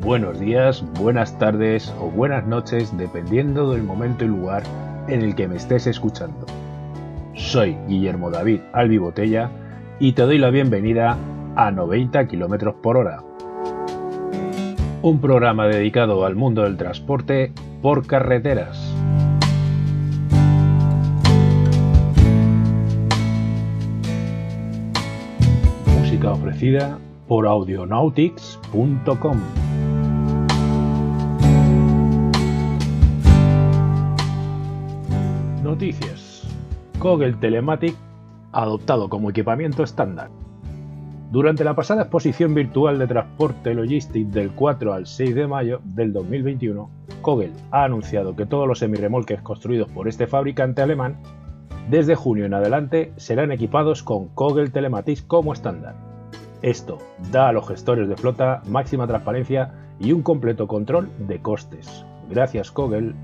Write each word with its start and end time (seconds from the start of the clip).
buenos 0.00 0.40
días, 0.40 0.82
buenas 0.98 1.38
tardes 1.38 1.94
o 2.00 2.10
buenas 2.10 2.46
noches 2.46 2.96
dependiendo 2.96 3.72
del 3.72 3.82
momento 3.82 4.24
y 4.24 4.28
lugar 4.28 4.62
en 5.08 5.22
el 5.22 5.34
que 5.34 5.48
me 5.48 5.56
estés 5.56 5.86
escuchando. 5.86 6.46
Soy 7.34 7.76
Guillermo 7.86 8.30
David 8.30 8.60
Albi 8.72 8.98
Botella 8.98 9.50
y 9.98 10.12
te 10.12 10.22
doy 10.22 10.38
la 10.38 10.50
bienvenida 10.50 11.16
a 11.56 11.70
90 11.70 12.26
km 12.26 12.74
por 12.80 12.96
hora. 12.96 13.22
Un 15.02 15.20
programa 15.20 15.66
dedicado 15.66 16.24
al 16.24 16.36
mundo 16.36 16.62
del 16.62 16.76
transporte 16.76 17.52
por 17.82 18.06
carreteras. 18.06 18.94
Música 26.00 26.32
ofrecida 26.32 26.98
por 27.28 27.46
audionautics.com. 27.46 29.67
Noticias. 35.78 36.42
Google 36.98 37.34
Telematic 37.34 37.94
adoptado 38.50 39.08
como 39.08 39.30
equipamiento 39.30 39.84
estándar. 39.84 40.28
Durante 41.30 41.62
la 41.62 41.76
pasada 41.76 42.02
exposición 42.02 42.52
virtual 42.52 42.98
de 42.98 43.06
transporte 43.06 43.72
logístico 43.74 44.28
del 44.28 44.50
4 44.50 44.92
al 44.92 45.06
6 45.06 45.36
de 45.36 45.46
mayo 45.46 45.80
del 45.84 46.12
2021, 46.12 46.90
Kogel 47.22 47.52
ha 47.70 47.84
anunciado 47.84 48.34
que 48.34 48.44
todos 48.44 48.66
los 48.66 48.80
semirremolques 48.80 49.40
construidos 49.40 49.88
por 49.88 50.08
este 50.08 50.26
fabricante 50.26 50.82
alemán 50.82 51.16
desde 51.88 52.16
junio 52.16 52.44
en 52.44 52.54
adelante 52.54 53.12
serán 53.16 53.52
equipados 53.52 54.02
con 54.02 54.30
Kogel 54.30 54.72
Telematics 54.72 55.22
como 55.22 55.52
estándar. 55.52 55.94
Esto 56.60 56.98
da 57.30 57.50
a 57.50 57.52
los 57.52 57.68
gestores 57.68 58.08
de 58.08 58.16
flota 58.16 58.62
máxima 58.66 59.06
transparencia 59.06 59.74
y 60.00 60.10
un 60.10 60.22
completo 60.22 60.66
control 60.66 61.08
de 61.20 61.40
costes. 61.40 62.04
Gracias 62.28 62.72
Kogel 62.72 63.14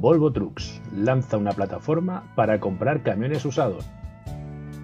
Volvo 0.00 0.32
Trucks 0.32 0.80
lanza 0.94 1.36
una 1.36 1.50
plataforma 1.50 2.32
para 2.36 2.60
comprar 2.60 3.02
camiones 3.02 3.44
usados. 3.44 3.84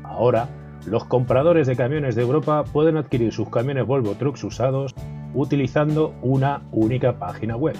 Ahora, 0.02 0.48
los 0.86 1.04
compradores 1.04 1.68
de 1.68 1.76
camiones 1.76 2.16
de 2.16 2.22
Europa 2.22 2.64
pueden 2.64 2.96
adquirir 2.96 3.32
sus 3.32 3.48
camiones 3.48 3.86
Volvo 3.86 4.14
Trucks 4.14 4.42
usados 4.42 4.92
utilizando 5.32 6.16
una 6.20 6.64
única 6.72 7.16
página 7.18 7.56
web. 7.56 7.76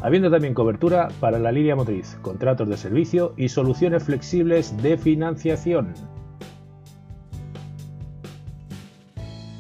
Habiendo 0.03 0.31
también 0.31 0.55
cobertura 0.55 1.09
para 1.21 1.39
la 1.39 1.53
línea 1.53 1.77
motriz, 1.77 2.19
contratos 2.23 2.71
de 2.71 2.79
servicio 2.79 3.35
y 3.37 3.51
soluciones 3.51 4.05
flexibles 4.05 4.75
de 4.83 4.97
financiación. 4.97 5.93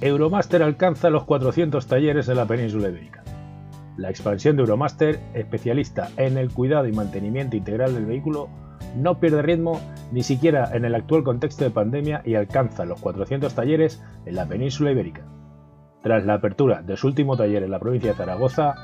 Euromaster 0.04 0.62
alcanza 0.62 1.08
los 1.08 1.24
400 1.24 1.86
talleres 1.86 2.28
en 2.28 2.36
la 2.36 2.44
península 2.44 2.90
ibérica. 2.90 3.24
La 3.96 4.10
expansión 4.10 4.54
de 4.54 4.60
Euromaster, 4.60 5.18
especialista 5.32 6.10
en 6.18 6.36
el 6.36 6.50
cuidado 6.50 6.86
y 6.86 6.92
mantenimiento 6.92 7.56
integral 7.56 7.94
del 7.94 8.04
vehículo, 8.04 8.50
no 8.98 9.18
pierde 9.18 9.40
ritmo 9.40 9.80
ni 10.12 10.22
siquiera 10.22 10.68
en 10.74 10.84
el 10.84 10.94
actual 10.94 11.24
contexto 11.24 11.64
de 11.64 11.70
pandemia 11.70 12.20
y 12.22 12.34
alcanza 12.34 12.84
los 12.84 13.00
400 13.00 13.54
talleres 13.54 14.04
en 14.26 14.34
la 14.34 14.44
península 14.44 14.90
ibérica. 14.90 15.22
Tras 16.02 16.26
la 16.26 16.34
apertura 16.34 16.82
de 16.82 16.98
su 16.98 17.06
último 17.06 17.38
taller 17.38 17.62
en 17.62 17.70
la 17.70 17.80
provincia 17.80 18.10
de 18.10 18.18
Zaragoza, 18.18 18.74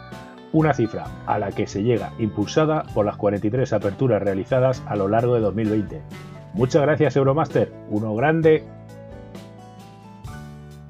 una 0.54 0.72
cifra 0.72 1.04
a 1.26 1.38
la 1.38 1.50
que 1.52 1.66
se 1.66 1.82
llega 1.82 2.14
impulsada 2.18 2.84
por 2.94 3.04
las 3.04 3.18
43 3.18 3.74
aperturas 3.74 4.22
realizadas 4.22 4.82
a 4.86 4.96
lo 4.96 5.06
largo 5.06 5.34
de 5.34 5.42
2020. 5.42 6.00
Muchas 6.54 6.80
gracias 6.80 7.14
Euromaster, 7.14 7.70
uno 7.90 8.14
grande 8.14 8.64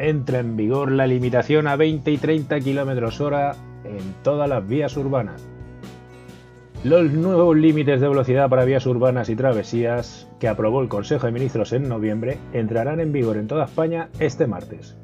entra 0.00 0.38
en 0.38 0.56
vigor 0.56 0.90
la 0.90 1.06
limitación 1.06 1.68
a 1.68 1.76
20 1.76 2.10
y 2.10 2.18
30 2.18 2.58
km 2.60 3.20
hora 3.20 3.54
en 3.84 4.14
todas 4.22 4.48
las 4.48 4.66
vías 4.66 4.96
urbanas. 4.96 5.46
Los 6.82 7.12
nuevos 7.12 7.56
límites 7.56 8.00
de 8.00 8.08
velocidad 8.08 8.48
para 8.48 8.64
vías 8.64 8.86
urbanas 8.86 9.28
y 9.28 9.36
travesías 9.36 10.26
que 10.40 10.48
aprobó 10.48 10.80
el 10.80 10.88
Consejo 10.88 11.26
de 11.26 11.32
Ministros 11.32 11.74
en 11.74 11.86
noviembre 11.88 12.38
entrarán 12.54 13.00
en 13.00 13.12
vigor 13.12 13.36
en 13.36 13.48
toda 13.48 13.66
España 13.66 14.08
este 14.18 14.46
martes. 14.46 14.96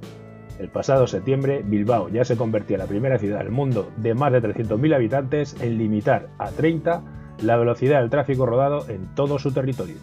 El 0.58 0.70
pasado 0.70 1.06
septiembre, 1.06 1.62
Bilbao 1.62 2.08
ya 2.08 2.24
se 2.24 2.38
convertía 2.38 2.76
en 2.76 2.82
la 2.82 2.88
primera 2.88 3.18
ciudad 3.18 3.40
del 3.40 3.50
mundo 3.50 3.90
de 3.98 4.14
más 4.14 4.32
de 4.32 4.42
300.000 4.42 4.94
habitantes 4.94 5.54
en 5.60 5.76
limitar 5.76 6.30
a 6.38 6.48
30 6.48 7.02
la 7.42 7.58
velocidad 7.58 8.00
del 8.00 8.08
tráfico 8.08 8.46
rodado 8.46 8.88
en 8.88 9.14
todo 9.14 9.38
su 9.38 9.52
territorio. 9.52 9.96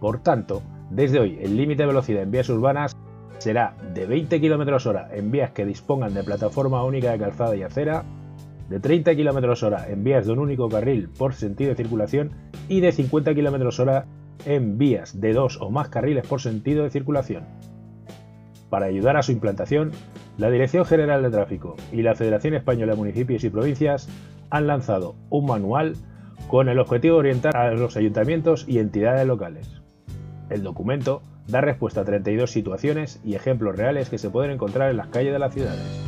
Por 0.00 0.24
tanto, 0.24 0.62
desde 0.90 1.20
hoy 1.20 1.38
el 1.40 1.56
límite 1.56 1.84
de 1.84 1.86
velocidad 1.86 2.22
en 2.24 2.32
vías 2.32 2.48
urbanas 2.48 2.96
será 3.46 3.76
de 3.94 4.06
20 4.06 4.40
km 4.40 4.86
hora 4.86 5.08
en 5.12 5.30
vías 5.30 5.52
que 5.52 5.64
dispongan 5.64 6.12
de 6.14 6.24
plataforma 6.24 6.82
única 6.82 7.12
de 7.12 7.18
calzada 7.20 7.54
y 7.54 7.62
acera, 7.62 8.02
de 8.68 8.80
30 8.80 9.14
km 9.14 9.62
hora 9.62 9.88
en 9.88 10.02
vías 10.02 10.26
de 10.26 10.32
un 10.32 10.40
único 10.40 10.68
carril 10.68 11.08
por 11.16 11.32
sentido 11.32 11.70
de 11.70 11.76
circulación 11.76 12.32
y 12.68 12.80
de 12.80 12.90
50 12.90 13.36
km 13.36 13.78
hora 13.78 14.06
en 14.46 14.78
vías 14.78 15.20
de 15.20 15.32
dos 15.32 15.60
o 15.60 15.70
más 15.70 15.90
carriles 15.90 16.26
por 16.26 16.40
sentido 16.40 16.82
de 16.82 16.90
circulación. 16.90 17.44
Para 18.68 18.86
ayudar 18.86 19.16
a 19.16 19.22
su 19.22 19.30
implantación, 19.30 19.92
la 20.38 20.50
Dirección 20.50 20.84
General 20.84 21.22
de 21.22 21.30
Tráfico 21.30 21.76
y 21.92 22.02
la 22.02 22.16
Federación 22.16 22.54
Española 22.54 22.94
de 22.94 22.98
Municipios 22.98 23.44
y 23.44 23.50
Provincias 23.50 24.08
han 24.50 24.66
lanzado 24.66 25.14
un 25.30 25.46
manual 25.46 25.94
con 26.48 26.68
el 26.68 26.80
objetivo 26.80 27.14
de 27.14 27.20
orientar 27.20 27.56
a 27.56 27.70
los 27.70 27.96
ayuntamientos 27.96 28.64
y 28.66 28.80
entidades 28.80 29.24
locales. 29.24 29.70
El 30.50 30.64
documento 30.64 31.22
da 31.48 31.60
respuesta 31.60 32.00
a 32.00 32.04
32 32.04 32.50
situaciones 32.50 33.20
y 33.24 33.34
ejemplos 33.34 33.76
reales 33.76 34.08
que 34.08 34.18
se 34.18 34.30
pueden 34.30 34.52
encontrar 34.52 34.90
en 34.90 34.96
las 34.96 35.08
calles 35.08 35.32
de 35.32 35.38
las 35.38 35.54
ciudades. 35.54 36.05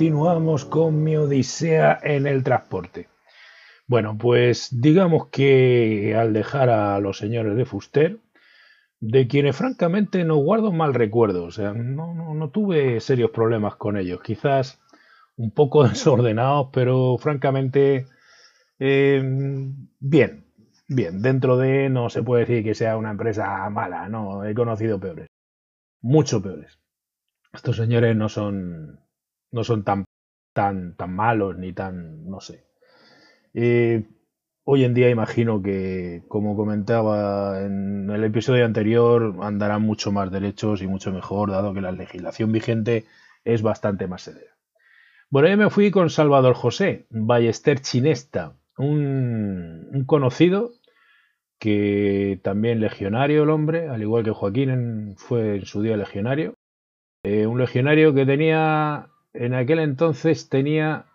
Continuamos 0.00 0.64
con 0.64 1.04
mi 1.04 1.14
odisea 1.14 1.98
en 2.02 2.26
el 2.26 2.42
transporte. 2.42 3.08
Bueno, 3.86 4.16
pues 4.16 4.80
digamos 4.80 5.26
que 5.28 6.16
al 6.18 6.32
dejar 6.32 6.70
a 6.70 6.98
los 7.00 7.18
señores 7.18 7.54
de 7.54 7.66
Fuster, 7.66 8.16
de 8.98 9.28
quienes 9.28 9.56
francamente 9.56 10.24
no 10.24 10.36
guardo 10.36 10.72
mal 10.72 10.94
recuerdo, 10.94 11.44
o 11.44 11.50
sea, 11.50 11.74
no, 11.74 12.48
tuve 12.48 12.98
serios 13.00 13.30
problemas 13.30 13.76
con 13.76 13.98
ellos, 13.98 14.22
quizás 14.22 14.80
un 15.36 15.50
poco 15.50 15.84
desordenados, 15.86 16.68
pero 16.72 17.18
francamente 17.18 18.06
eh, 18.78 19.20
bien, 19.98 20.46
bien, 20.88 21.20
dentro 21.20 21.58
de 21.58 21.90
no 21.90 22.08
se 22.08 22.22
puede 22.22 22.46
decir 22.46 22.64
que 22.64 22.74
sea 22.74 22.96
una 22.96 23.10
empresa 23.10 23.68
mala, 23.68 24.08
no, 24.08 24.46
he 24.46 24.54
conocido 24.54 24.98
peores, 24.98 25.26
mucho 26.00 26.40
peores 26.40 26.80
estos 27.52 27.76
señores 27.76 28.16
no 28.16 28.28
son, 28.28 29.00
no 29.52 29.64
son 29.64 29.84
tan, 29.84 30.04
tan, 30.52 30.96
tan 30.96 31.14
malos 31.14 31.56
ni 31.58 31.72
tan, 31.72 32.28
no 32.28 32.40
sé. 32.40 32.66
Hoy 34.64 34.84
en 34.84 34.94
día 34.94 35.10
imagino 35.10 35.62
que, 35.62 36.22
como 36.28 36.54
comentaba 36.54 37.60
en 37.62 38.08
el 38.08 38.22
episodio 38.22 38.64
anterior, 38.64 39.34
andarán 39.42 39.82
mucho 39.82 40.12
más 40.12 40.30
derechos 40.30 40.80
y 40.82 40.86
mucho 40.86 41.12
mejor, 41.12 41.50
dado 41.50 41.74
que 41.74 41.80
la 41.80 41.90
legislación 41.92 42.52
vigente 42.52 43.06
es 43.44 43.62
bastante 43.62 44.06
más 44.06 44.22
severa. 44.22 44.56
Bueno, 45.28 45.48
yo 45.48 45.56
me 45.56 45.70
fui 45.70 45.90
con 45.90 46.08
Salvador 46.10 46.54
José 46.54 47.06
Ballester 47.10 47.80
Chinesta, 47.80 48.54
un, 48.78 49.88
un 49.92 50.04
conocido 50.04 50.70
que 51.58 52.40
también 52.42 52.80
legionario 52.80 53.42
el 53.42 53.50
hombre, 53.50 53.88
al 53.88 54.02
igual 54.02 54.24
que 54.24 54.30
Joaquín 54.30 55.14
fue 55.16 55.56
en 55.56 55.66
su 55.66 55.82
día 55.82 55.96
legionario, 55.96 56.54
eh, 57.22 57.46
un 57.46 57.58
legionario 57.58 58.14
que 58.14 58.24
tenía, 58.24 59.09
en 59.32 59.54
aquel 59.54 59.78
entonces 59.78 60.48
tenía 60.48 61.06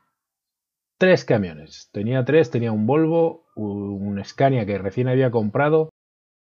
tres 0.97 1.25
camiones. 1.25 1.89
Tenía 1.91 2.23
tres, 2.25 2.51
tenía 2.51 2.71
un 2.71 2.87
Volvo, 2.87 3.45
un 3.55 4.23
Scania 4.23 4.65
que 4.65 4.77
recién 4.77 5.07
había 5.07 5.31
comprado 5.31 5.89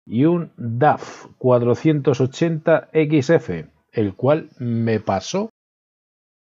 y 0.06 0.24
un 0.26 0.52
DAF 0.56 1.26
480 1.38 2.90
XF, 2.92 3.50
el 3.92 4.14
cual 4.14 4.50
me 4.58 5.00
pasó 5.00 5.50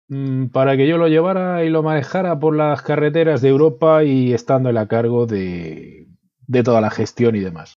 mm, 0.08 0.46
para 0.46 0.76
que 0.76 0.88
yo 0.88 0.98
lo 0.98 1.08
llevara 1.08 1.64
y 1.64 1.70
lo 1.70 1.82
manejara 1.82 2.38
por 2.38 2.56
las 2.56 2.82
carreteras 2.82 3.40
de 3.42 3.48
Europa 3.48 4.04
y 4.04 4.32
estando 4.32 4.68
a 4.76 4.88
cargo 4.88 5.26
de, 5.26 6.08
de 6.46 6.62
toda 6.62 6.80
la 6.80 6.90
gestión 6.90 7.36
y 7.36 7.40
demás. 7.40 7.76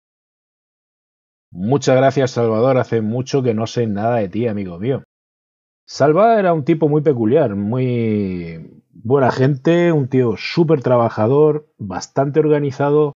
Muchas 1.52 1.96
gracias 1.96 2.32
Salvador, 2.32 2.78
hace 2.78 3.00
mucho 3.00 3.42
que 3.42 3.54
no 3.54 3.66
sé 3.66 3.86
nada 3.86 4.16
de 4.16 4.28
ti, 4.28 4.46
amigo 4.46 4.78
mío. 4.78 5.02
Salva 5.92 6.38
era 6.38 6.52
un 6.52 6.64
tipo 6.64 6.88
muy 6.88 7.02
peculiar, 7.02 7.56
muy 7.56 8.80
buena 8.92 9.32
gente, 9.32 9.90
un 9.90 10.06
tío 10.06 10.36
súper 10.36 10.82
trabajador, 10.82 11.66
bastante 11.78 12.38
organizado 12.38 13.14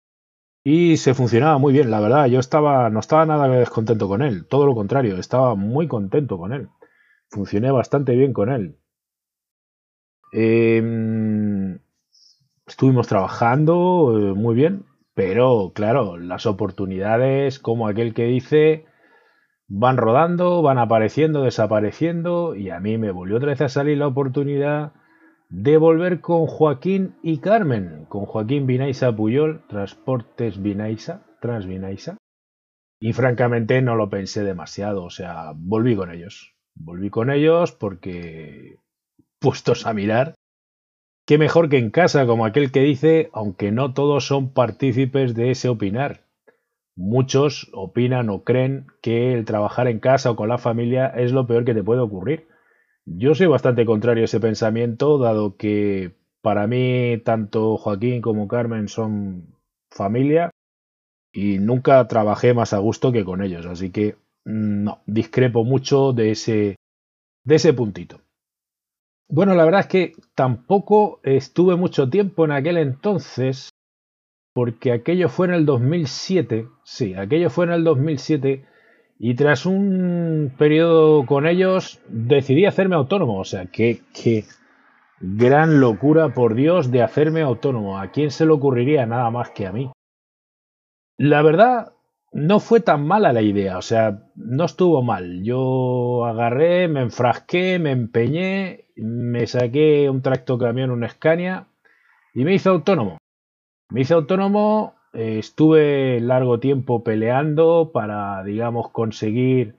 y 0.63 0.97
se 0.97 1.15
funcionaba 1.15 1.59
muy 1.59 1.73
bien, 1.73 1.91
la 1.91 1.99
verdad. 1.99 2.27
Yo 2.27 2.39
estaba, 2.39 2.89
no 2.89 3.01
estaba 3.01 3.27
nada 3.27 3.49
descontento 3.49 4.07
con 4.07 4.23
él, 4.23 4.47
todo 4.47 4.67
lo 4.67 4.77
contrario, 4.77 5.17
estaba 5.17 5.57
muy 5.57 5.89
contento 5.89 6.39
con 6.39 6.53
él. 6.53 6.69
Funcioné 7.29 7.73
bastante 7.73 8.15
bien 8.15 8.33
con 8.33 8.51
él. 8.53 8.79
Em, 10.33 11.81
estuvimos 12.69 13.09
trabajando 13.09 14.17
eh, 14.17 14.35
muy 14.35 14.55
bien, 14.55 14.85
pero 15.15 15.73
claro, 15.75 16.19
las 16.19 16.47
oportunidades, 16.47 17.59
como 17.59 17.89
aquel 17.89 18.15
que 18.15 18.27
dice, 18.27 18.87
van 19.71 19.97
rodando, 19.97 20.63
van 20.63 20.79
apareciendo, 20.79 21.45
desapareciendo, 21.45 22.57
y 22.57 22.71
a 22.71 22.81
mí 22.81 22.99
me 22.99 23.13
volvió 23.13 23.37
otra 23.37 23.51
vez 23.51 23.61
a 23.61 23.69
salir 23.69 23.99
la 23.99 24.09
oportunidad 24.09 24.93
de 25.49 25.77
volver 25.77 26.21
con 26.21 26.47
Joaquín 26.47 27.15
y 27.23 27.39
Carmen, 27.39 28.05
con 28.09 28.27
Joaquín 28.27 28.67
Vinaisa 28.67 29.15
Puyol, 29.15 29.63
Transportes 29.69 30.61
Vinaisa, 30.61 31.25
Transvinaisa, 31.41 32.17
y 33.01 33.13
francamente 33.13 33.81
no 33.81 33.95
lo 33.95 34.11
pensé 34.11 34.43
demasiado, 34.43 35.05
o 35.05 35.11
sea, 35.11 35.53
volví 35.55 35.95
con 35.95 36.11
ellos. 36.11 36.53
Volví 36.75 37.09
con 37.09 37.31
ellos 37.31 37.71
porque, 37.71 38.77
puestos 39.39 39.87
a 39.87 39.93
mirar, 39.93 40.35
qué 41.27 41.39
mejor 41.39 41.69
que 41.69 41.79
en 41.79 41.91
casa, 41.91 42.27
como 42.27 42.45
aquel 42.45 42.73
que 42.73 42.81
dice, 42.81 43.31
aunque 43.33 43.71
no 43.71 43.95
todos 43.95 44.27
son 44.27 44.53
partícipes 44.53 45.35
de 45.35 45.53
ese 45.53 45.69
opinar. 45.69 46.25
Muchos 47.03 47.71
opinan 47.73 48.29
o 48.29 48.45
creen 48.45 48.87
que 49.01 49.33
el 49.33 49.47
trabajar 49.47 49.89
en 49.89 50.01
casa 50.01 50.31
o 50.31 50.37
con 50.37 50.51
la 50.51 50.59
familia 50.59 51.07
es 51.07 51.33
lo 51.33 51.47
peor 51.47 51.65
que 51.65 51.73
te 51.73 51.83
puede 51.83 52.03
ocurrir. 52.03 52.47
Yo 53.07 53.35
soy 53.35 53.47
bastante 53.47 53.87
contrario 53.87 54.25
a 54.25 54.27
ese 54.27 54.39
pensamiento, 54.39 55.17
dado 55.17 55.57
que 55.57 56.15
para 56.43 56.67
mí 56.67 57.17
tanto 57.25 57.79
Joaquín 57.79 58.21
como 58.21 58.49
Carmen 58.49 58.89
son 58.89 59.57
familia 59.91 60.51
y 61.33 61.59
nunca 61.59 62.07
trabajé 62.07 62.53
más 62.53 62.75
a 62.75 62.79
gusto 62.81 63.13
que 63.13 63.25
con 63.25 63.43
ellos, 63.43 63.65
así 63.65 63.89
que 63.91 64.17
mm, 64.45 64.85
no, 64.85 64.99
discrepo 65.07 65.65
mucho 65.65 66.13
de 66.13 66.33
ese, 66.33 66.77
de 67.45 67.55
ese 67.55 67.73
puntito. 67.73 68.21
Bueno, 69.27 69.55
la 69.55 69.65
verdad 69.65 69.81
es 69.81 69.87
que 69.87 70.13
tampoco 70.35 71.21
estuve 71.23 71.77
mucho 71.77 72.11
tiempo 72.11 72.45
en 72.45 72.53
aquel 72.53 72.77
entonces 72.77 73.71
porque 74.53 74.93
aquello 74.93 75.29
fue 75.29 75.47
en 75.47 75.55
el 75.55 75.67
2007, 75.67 76.67
sí, 76.83 77.15
aquello 77.15 77.51
fue 77.51 77.67
en 77.67 77.73
el 77.73 77.85
2007 77.85 78.65
y 79.19 79.35
tras 79.35 79.67
un 79.67 80.55
periodo 80.57 81.27
con 81.27 81.47
ellos 81.47 82.01
decidí 82.09 82.65
hacerme 82.65 82.97
autónomo, 82.97 83.39
o 83.39 83.45
sea, 83.45 83.67
qué, 83.67 84.01
gran 85.21 85.81
locura, 85.81 86.31
por 86.33 86.55
Dios, 86.55 86.91
de 86.91 87.03
hacerme 87.03 87.43
autónomo. 87.43 87.99
¿A 87.99 88.11
quién 88.11 88.31
se 88.31 88.47
le 88.47 88.53
ocurriría 88.53 89.05
nada 89.05 89.31
más 89.31 89.51
que 89.51 89.67
a 89.67 89.73
mí? 89.73 89.93
La 91.19 91.43
verdad, 91.43 91.93
no 92.33 92.61
fue 92.61 92.81
tan 92.81 93.07
mala 93.07 93.35
la 93.35 93.43
idea, 93.43 93.77
o 93.77 93.83
sea, 93.83 94.23
no 94.37 94.65
estuvo 94.65 95.03
mal. 95.03 95.43
Yo 95.45 96.25
agarré, 96.25 96.89
me 96.89 97.03
enfrasqué, 97.03 97.79
me 97.79 97.91
empeñé, 97.91 98.87
me 98.97 99.47
saqué 99.47 100.09
un 100.09 100.23
tracto 100.23 100.57
camión, 100.57 100.91
un 100.91 101.07
Scania 101.07 101.67
y 102.33 102.45
me 102.45 102.55
hice 102.55 102.71
autónomo. 102.71 103.20
Me 103.91 104.03
hice 104.03 104.15
autónomo, 104.15 104.95
eh, 105.13 105.39
estuve 105.41 106.21
largo 106.21 106.61
tiempo 106.61 107.03
peleando 107.03 107.91
para, 107.93 108.45
digamos, 108.45 108.91
conseguir 108.91 109.75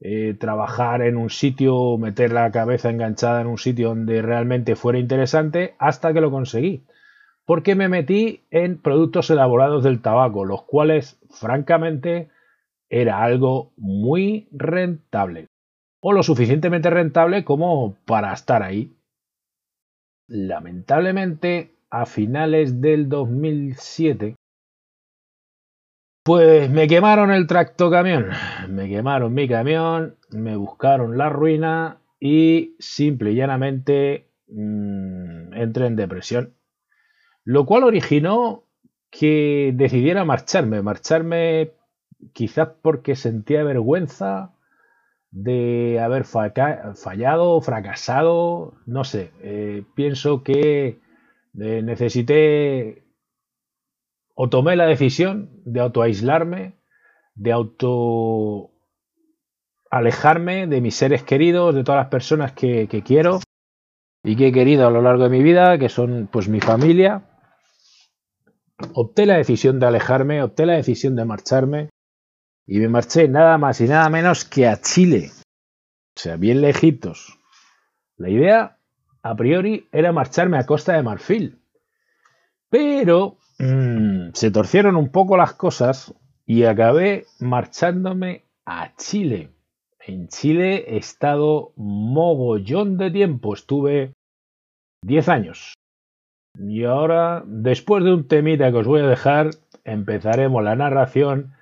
eh, 0.00 0.34
trabajar 0.38 1.00
en 1.00 1.16
un 1.16 1.30
sitio, 1.30 1.96
meter 1.96 2.32
la 2.32 2.50
cabeza 2.50 2.90
enganchada 2.90 3.40
en 3.40 3.46
un 3.46 3.56
sitio 3.56 3.88
donde 3.88 4.20
realmente 4.20 4.76
fuera 4.76 4.98
interesante, 4.98 5.74
hasta 5.78 6.12
que 6.12 6.20
lo 6.20 6.30
conseguí. 6.30 6.84
Porque 7.46 7.74
me 7.74 7.88
metí 7.88 8.42
en 8.50 8.78
productos 8.78 9.30
elaborados 9.30 9.82
del 9.82 10.02
tabaco, 10.02 10.44
los 10.44 10.64
cuales, 10.64 11.18
francamente, 11.30 12.28
era 12.90 13.22
algo 13.22 13.72
muy 13.78 14.48
rentable. 14.52 15.46
O 16.00 16.12
lo 16.12 16.22
suficientemente 16.22 16.90
rentable 16.90 17.42
como 17.44 17.96
para 18.04 18.34
estar 18.34 18.62
ahí. 18.62 18.92
Lamentablemente, 20.28 21.75
a 21.90 22.06
finales 22.06 22.80
del 22.80 23.08
2007, 23.08 24.36
pues 26.22 26.68
me 26.70 26.88
quemaron 26.88 27.30
el 27.30 27.46
tractocamión, 27.46 28.30
me 28.68 28.88
quemaron 28.88 29.32
mi 29.32 29.46
camión, 29.46 30.16
me 30.30 30.56
buscaron 30.56 31.16
la 31.16 31.28
ruina 31.28 32.00
y 32.18 32.74
simple 32.80 33.32
y 33.32 33.36
llanamente 33.36 34.28
mmm, 34.48 35.54
entré 35.54 35.86
en 35.86 35.96
depresión. 35.96 36.54
Lo 37.44 37.64
cual 37.64 37.84
originó 37.84 38.64
que 39.08 39.72
decidiera 39.76 40.24
marcharme, 40.24 40.82
marcharme 40.82 41.70
quizás 42.32 42.70
porque 42.82 43.14
sentía 43.14 43.62
vergüenza 43.62 44.52
de 45.30 46.00
haber 46.00 46.24
fallado, 46.24 47.60
fracasado, 47.60 48.74
no 48.86 49.04
sé, 49.04 49.30
eh, 49.42 49.84
pienso 49.94 50.42
que 50.42 50.98
eh, 51.60 51.82
necesité 51.82 53.06
o 54.34 54.48
tomé 54.48 54.76
la 54.76 54.86
decisión 54.86 55.50
de 55.64 55.80
autoaislarme, 55.80 56.74
de 57.34 57.52
auto 57.52 58.72
alejarme 59.90 60.66
de 60.66 60.80
mis 60.80 60.94
seres 60.94 61.22
queridos, 61.22 61.74
de 61.74 61.84
todas 61.84 62.00
las 62.00 62.10
personas 62.10 62.52
que, 62.52 62.86
que, 62.88 63.02
quiero 63.02 63.40
y 64.22 64.36
que 64.36 64.48
he 64.48 64.52
querido 64.52 64.86
a 64.86 64.90
lo 64.90 65.00
largo 65.00 65.24
de 65.24 65.30
mi 65.30 65.42
vida, 65.42 65.78
que 65.78 65.88
son 65.88 66.28
pues 66.30 66.48
mi 66.48 66.60
familia. 66.60 67.30
Opté 68.92 69.24
la 69.24 69.38
decisión 69.38 69.80
de 69.80 69.86
alejarme, 69.86 70.42
opté 70.42 70.66
la 70.66 70.74
decisión 70.74 71.16
de 71.16 71.24
marcharme 71.24 71.88
y 72.66 72.78
me 72.78 72.88
marché 72.88 73.28
nada 73.28 73.56
más 73.56 73.80
y 73.80 73.84
nada 73.84 74.10
menos 74.10 74.44
que 74.44 74.66
a 74.66 74.80
Chile. 74.80 75.30
O 76.16 76.20
sea, 76.20 76.36
bien 76.36 76.60
lejitos. 76.60 77.38
La 78.16 78.28
idea, 78.28 78.75
a 79.28 79.34
priori, 79.34 79.88
era 79.92 80.12
marcharme 80.12 80.58
a 80.58 80.66
Costa 80.66 80.94
de 80.94 81.02
Marfil. 81.02 81.58
Pero 82.68 83.38
mmm, 83.58 84.30
se 84.32 84.50
torcieron 84.50 84.96
un 84.96 85.10
poco 85.10 85.36
las 85.36 85.54
cosas 85.54 86.14
y 86.44 86.64
acabé 86.64 87.26
marchándome 87.40 88.44
a 88.64 88.94
Chile. 88.96 89.50
En 90.06 90.28
Chile 90.28 90.84
he 90.86 90.98
estado 90.98 91.72
mogollón 91.76 92.96
de 92.96 93.10
tiempo, 93.10 93.54
estuve 93.54 94.12
10 95.02 95.28
años. 95.28 95.74
Y 96.58 96.84
ahora, 96.84 97.42
después 97.46 98.04
de 98.04 98.14
un 98.14 98.28
temita 98.28 98.70
que 98.70 98.78
os 98.78 98.86
voy 98.86 99.00
a 99.00 99.08
dejar, 99.08 99.50
empezaremos 99.84 100.62
la 100.62 100.76
narración 100.76 101.54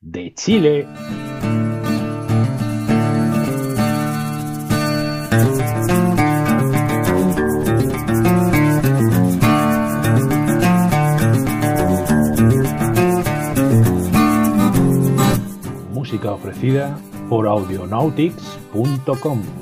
de 0.00 0.34
Chile. 0.34 0.86
Ofrecida 16.30 16.96
por 17.28 17.48
audionautics.com. 17.48 19.61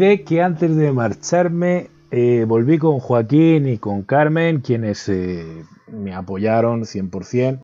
que 0.00 0.40
antes 0.40 0.74
de 0.76 0.92
marcharme 0.92 1.90
eh, 2.10 2.46
volví 2.48 2.78
con 2.78 3.00
Joaquín 3.00 3.68
y 3.68 3.76
con 3.76 4.02
Carmen, 4.02 4.62
quienes 4.62 5.06
eh, 5.10 5.62
me 5.88 6.14
apoyaron 6.14 6.84
100% 6.84 7.60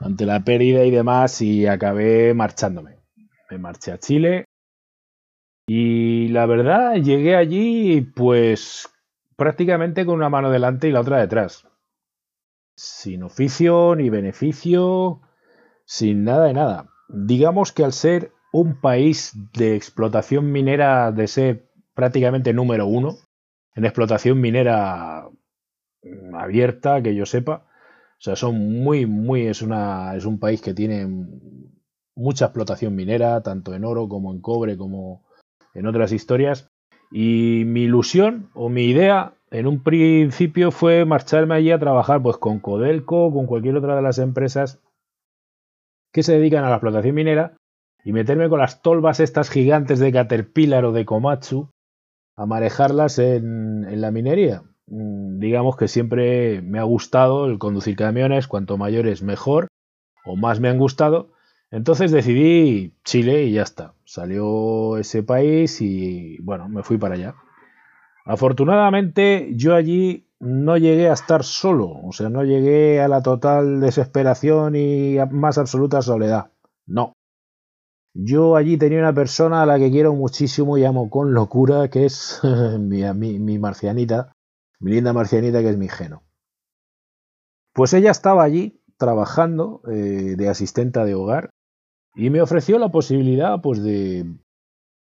ante 0.00 0.26
la 0.26 0.42
pérdida 0.42 0.84
y 0.84 0.90
demás, 0.90 1.40
y 1.40 1.68
acabé 1.68 2.34
marchándome. 2.34 2.96
Me 3.48 3.58
marché 3.58 3.92
a 3.92 3.98
Chile 3.98 4.44
y 5.68 6.28
la 6.28 6.46
verdad 6.46 6.96
llegué 6.96 7.36
allí 7.36 8.00
pues 8.00 8.88
prácticamente 9.36 10.04
con 10.04 10.16
una 10.16 10.28
mano 10.28 10.50
delante 10.50 10.88
y 10.88 10.92
la 10.92 11.00
otra 11.00 11.18
detrás. 11.18 11.64
Sin 12.74 13.22
oficio 13.22 13.94
ni 13.94 14.10
beneficio, 14.10 15.20
sin 15.84 16.24
nada 16.24 16.46
de 16.46 16.54
nada. 16.54 16.88
Digamos 17.08 17.70
que 17.70 17.84
al 17.84 17.92
ser 17.92 18.32
un 18.52 18.80
país 18.80 19.32
de 19.52 19.76
explotación 19.76 20.50
minera 20.50 21.12
de 21.12 21.28
ser 21.28 21.67
prácticamente 21.98 22.52
número 22.52 22.86
uno, 22.86 23.16
en 23.74 23.84
explotación 23.84 24.40
minera 24.40 25.28
abierta, 26.32 27.02
que 27.02 27.16
yo 27.16 27.26
sepa, 27.26 27.66
o 27.66 28.20
sea, 28.20 28.36
son 28.36 28.84
muy, 28.84 29.04
muy, 29.04 29.48
es, 29.48 29.62
una, 29.62 30.14
es 30.14 30.24
un 30.24 30.38
país 30.38 30.62
que 30.62 30.74
tiene 30.74 31.08
mucha 32.14 32.44
explotación 32.44 32.94
minera, 32.94 33.42
tanto 33.42 33.74
en 33.74 33.84
oro 33.84 34.08
como 34.08 34.32
en 34.32 34.40
cobre, 34.40 34.76
como 34.76 35.24
en 35.74 35.88
otras 35.88 36.12
historias. 36.12 36.70
Y 37.10 37.64
mi 37.66 37.82
ilusión 37.82 38.48
o 38.54 38.68
mi 38.68 38.84
idea 38.84 39.34
en 39.50 39.66
un 39.66 39.82
principio 39.82 40.70
fue 40.70 41.04
marcharme 41.04 41.56
allí 41.56 41.72
a 41.72 41.80
trabajar 41.80 42.22
pues 42.22 42.36
con 42.36 42.60
Codelco, 42.60 43.32
con 43.32 43.46
cualquier 43.46 43.76
otra 43.76 43.96
de 43.96 44.02
las 44.02 44.18
empresas 44.18 44.80
que 46.12 46.22
se 46.22 46.34
dedican 46.34 46.62
a 46.62 46.68
la 46.68 46.76
explotación 46.76 47.16
minera 47.16 47.56
y 48.04 48.12
meterme 48.12 48.48
con 48.48 48.60
las 48.60 48.82
tolvas 48.82 49.18
estas 49.18 49.50
gigantes 49.50 49.98
de 49.98 50.12
Caterpillar 50.12 50.84
o 50.84 50.92
de 50.92 51.04
Komatsu 51.04 51.70
a 52.38 52.46
manejarlas 52.46 53.18
en, 53.18 54.00
la 54.00 54.12
minería. 54.12 54.62
Mm, 54.86 55.40
digamos 55.40 55.76
que 55.76 55.88
siempre 55.88 56.62
me 56.62 56.78
ha 56.78 56.84
gustado 56.84 57.46
el 57.46 57.58
conducir 57.58 57.96
camiones, 57.96 58.46
cuanto 58.46 58.78
mayores 58.78 59.22
mejor, 59.22 59.66
o 60.24 60.36
más 60.36 60.60
me 60.60 60.68
han 60.68 60.78
gustado. 60.78 61.32
Entonces 61.72 62.12
decidí 62.12 62.94
Chile 63.04 63.42
y 63.42 63.52
ya 63.54 63.62
está. 63.62 63.94
Salió 64.04 64.98
ese 64.98 65.24
país 65.24 65.80
y 65.80 66.38
bueno, 66.40 66.68
me 66.68 66.84
fui 66.84 66.96
para 66.96 67.16
allá. 67.16 67.34
Afortunadamente 68.24 69.50
yo 69.56 69.74
allí 69.74 70.28
no 70.38 70.76
llegué 70.76 71.08
a 71.08 71.14
estar 71.14 71.42
solo, 71.42 71.90
o 71.90 72.12
sea, 72.12 72.28
no 72.28 72.44
llegué 72.44 73.00
a 73.00 73.08
la 73.08 73.20
total 73.20 73.80
desesperación 73.80 74.76
y 74.76 75.16
más 75.32 75.58
absoluta 75.58 76.02
soledad. 76.02 76.52
No. 76.86 77.14
Yo 78.20 78.56
allí 78.56 78.76
tenía 78.76 78.98
una 78.98 79.14
persona 79.14 79.62
a 79.62 79.66
la 79.66 79.78
que 79.78 79.92
quiero 79.92 80.12
muchísimo 80.12 80.76
y 80.76 80.84
amo 80.84 81.08
con 81.08 81.34
locura, 81.34 81.88
que 81.88 82.04
es 82.04 82.40
mi, 82.80 83.04
mi, 83.14 83.38
mi 83.38 83.58
marcianita, 83.60 84.32
mi 84.80 84.90
linda 84.90 85.12
marcianita 85.12 85.60
que 85.60 85.70
es 85.70 85.76
mi 85.76 85.88
geno. 85.88 86.24
Pues 87.72 87.94
ella 87.94 88.10
estaba 88.10 88.42
allí 88.42 88.80
trabajando 88.96 89.82
eh, 89.88 90.34
de 90.36 90.48
asistenta 90.48 91.04
de 91.04 91.14
hogar 91.14 91.50
y 92.16 92.30
me 92.30 92.42
ofreció 92.42 92.80
la 92.80 92.88
posibilidad 92.88 93.60
pues 93.62 93.80
de 93.84 94.26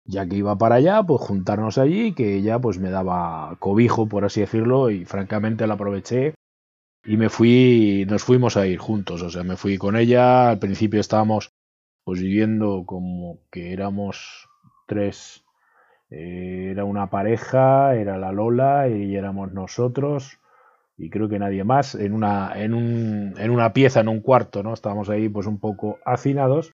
ya 0.06 0.26
que 0.26 0.36
iba 0.36 0.56
para 0.56 0.76
allá 0.76 1.02
pues 1.02 1.20
juntarnos 1.20 1.76
allí 1.76 2.14
que 2.14 2.36
ella 2.36 2.58
pues 2.58 2.78
me 2.78 2.88
daba 2.88 3.56
cobijo 3.60 4.08
por 4.08 4.24
así 4.24 4.40
decirlo 4.40 4.88
y 4.88 5.04
francamente 5.04 5.66
la 5.66 5.74
aproveché 5.74 6.34
y 7.04 7.18
me 7.18 7.28
fui 7.28 8.06
nos 8.08 8.24
fuimos 8.24 8.56
a 8.56 8.66
ir 8.66 8.78
juntos 8.78 9.20
o 9.20 9.28
sea 9.28 9.42
me 9.42 9.58
fui 9.58 9.76
con 9.76 9.96
ella 9.96 10.48
al 10.48 10.58
principio 10.58 10.98
estábamos 10.98 11.50
pues 12.04 12.20
viviendo 12.20 12.84
como 12.86 13.38
que 13.50 13.72
éramos 13.72 14.48
tres 14.86 15.44
eh, 16.10 16.68
era 16.70 16.84
una 16.84 17.08
pareja, 17.08 17.94
era 17.94 18.18
la 18.18 18.32
Lola 18.32 18.88
y 18.88 19.16
éramos 19.16 19.52
nosotros 19.52 20.38
y 20.96 21.10
creo 21.10 21.28
que 21.28 21.38
nadie 21.38 21.64
más 21.64 21.94
en 21.94 22.12
una, 22.12 22.52
en, 22.54 22.74
un, 22.74 23.34
en 23.38 23.50
una 23.50 23.72
pieza, 23.72 24.00
en 24.00 24.08
un 24.08 24.20
cuarto, 24.20 24.62
¿no? 24.62 24.74
Estábamos 24.74 25.08
ahí 25.08 25.28
pues 25.28 25.46
un 25.46 25.58
poco 25.58 25.98
hacinados. 26.04 26.72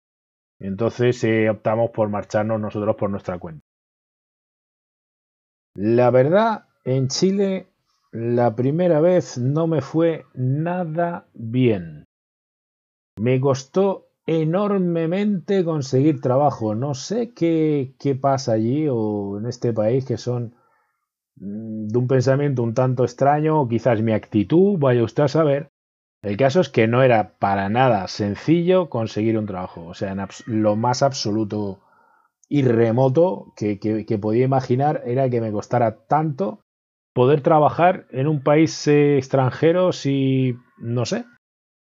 Entonces 0.58 1.22
eh, 1.24 1.50
optamos 1.50 1.90
por 1.90 2.08
marcharnos 2.08 2.60
nosotros 2.60 2.96
por 2.96 3.10
nuestra 3.10 3.38
cuenta. 3.38 3.62
La 5.74 6.10
verdad, 6.10 6.64
en 6.84 7.08
Chile 7.08 7.66
la 8.10 8.56
primera 8.56 9.00
vez 9.00 9.36
no 9.36 9.66
me 9.66 9.82
fue 9.82 10.24
nada 10.32 11.26
bien. 11.34 12.04
Me 13.20 13.38
costó 13.40 14.05
enormemente 14.26 15.64
conseguir 15.64 16.20
trabajo. 16.20 16.74
No 16.74 16.94
sé 16.94 17.32
qué, 17.32 17.94
qué 17.98 18.14
pasa 18.14 18.52
allí 18.52 18.86
o 18.90 19.38
en 19.38 19.46
este 19.46 19.72
país 19.72 20.04
que 20.04 20.18
son 20.18 20.54
mm, 21.36 21.88
de 21.88 21.98
un 21.98 22.08
pensamiento 22.08 22.62
un 22.62 22.74
tanto 22.74 23.04
extraño 23.04 23.60
o 23.60 23.68
quizás 23.68 24.02
mi 24.02 24.12
actitud, 24.12 24.78
vaya 24.78 25.04
usted 25.04 25.24
a 25.24 25.28
saber. 25.28 25.70
El 26.22 26.36
caso 26.36 26.60
es 26.60 26.68
que 26.68 26.88
no 26.88 27.02
era 27.02 27.38
para 27.38 27.68
nada 27.68 28.08
sencillo 28.08 28.90
conseguir 28.90 29.38
un 29.38 29.46
trabajo, 29.46 29.86
o 29.86 29.94
sea, 29.94 30.12
en 30.12 30.26
lo 30.46 30.74
más 30.74 31.02
absoluto 31.02 31.80
y 32.48 32.62
remoto 32.62 33.52
que, 33.56 33.78
que, 33.78 34.18
podía 34.18 34.44
imaginar 34.44 35.02
era 35.04 35.28
que 35.28 35.40
me 35.40 35.52
costara 35.52 36.06
tanto 36.06 36.60
poder 37.12 37.42
trabajar 37.42 38.06
en 38.10 38.28
un 38.28 38.42
país 38.42 38.86
eh, 38.88 39.18
extranjero 39.18 39.92
si, 39.92 40.56
no 40.78 41.06
sé, 41.06 41.24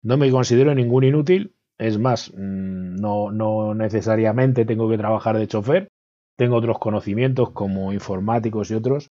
no 0.01 0.17
me 0.17 0.31
considero 0.31 0.73
ningún 0.73 1.03
inútil, 1.03 1.56
es 1.77 1.97
más, 1.97 2.31
mm, 2.33 2.95
no, 2.95 3.31
no 3.31 3.73
necesariamente 3.75 4.65
tengo 4.65 4.89
que 4.89 4.97
trabajar 4.97 5.37
de 5.37 5.47
chofer, 5.47 5.89
tengo 6.37 6.57
otros 6.57 6.79
conocimientos 6.79 7.51
como 7.51 7.93
informáticos 7.93 8.71
y 8.71 8.75
otros, 8.75 9.09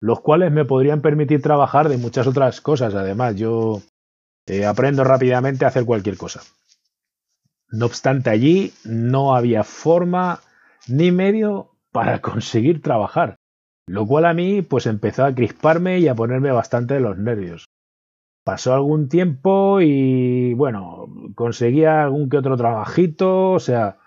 los 0.00 0.20
cuales 0.20 0.52
me 0.52 0.64
podrían 0.64 1.00
permitir 1.00 1.42
trabajar 1.42 1.88
de 1.88 1.96
muchas 1.96 2.26
otras 2.26 2.60
cosas. 2.60 2.94
Además, 2.94 3.36
yo 3.36 3.82
eh, 4.46 4.66
aprendo 4.66 5.04
rápidamente 5.04 5.64
a 5.64 5.68
hacer 5.68 5.84
cualquier 5.84 6.16
cosa. 6.16 6.42
No 7.70 7.86
obstante, 7.86 8.30
allí 8.30 8.72
no 8.84 9.34
había 9.34 9.64
forma 9.64 10.40
ni 10.88 11.10
medio 11.10 11.70
para 11.92 12.20
conseguir 12.20 12.82
trabajar, 12.82 13.36
lo 13.86 14.06
cual 14.06 14.26
a 14.26 14.34
mí 14.34 14.62
pues 14.62 14.86
empezó 14.86 15.24
a 15.24 15.34
crisparme 15.34 15.98
y 15.98 16.08
a 16.08 16.14
ponerme 16.14 16.52
bastante 16.52 16.94
de 16.94 17.00
los 17.00 17.18
nervios. 17.18 17.66
Pasó 18.46 18.74
algún 18.74 19.08
tiempo 19.08 19.80
y 19.80 20.54
bueno, 20.54 21.08
conseguía 21.34 22.04
algún 22.04 22.30
que 22.30 22.36
otro 22.36 22.56
trabajito, 22.56 23.50
o 23.50 23.58
sea, 23.58 23.98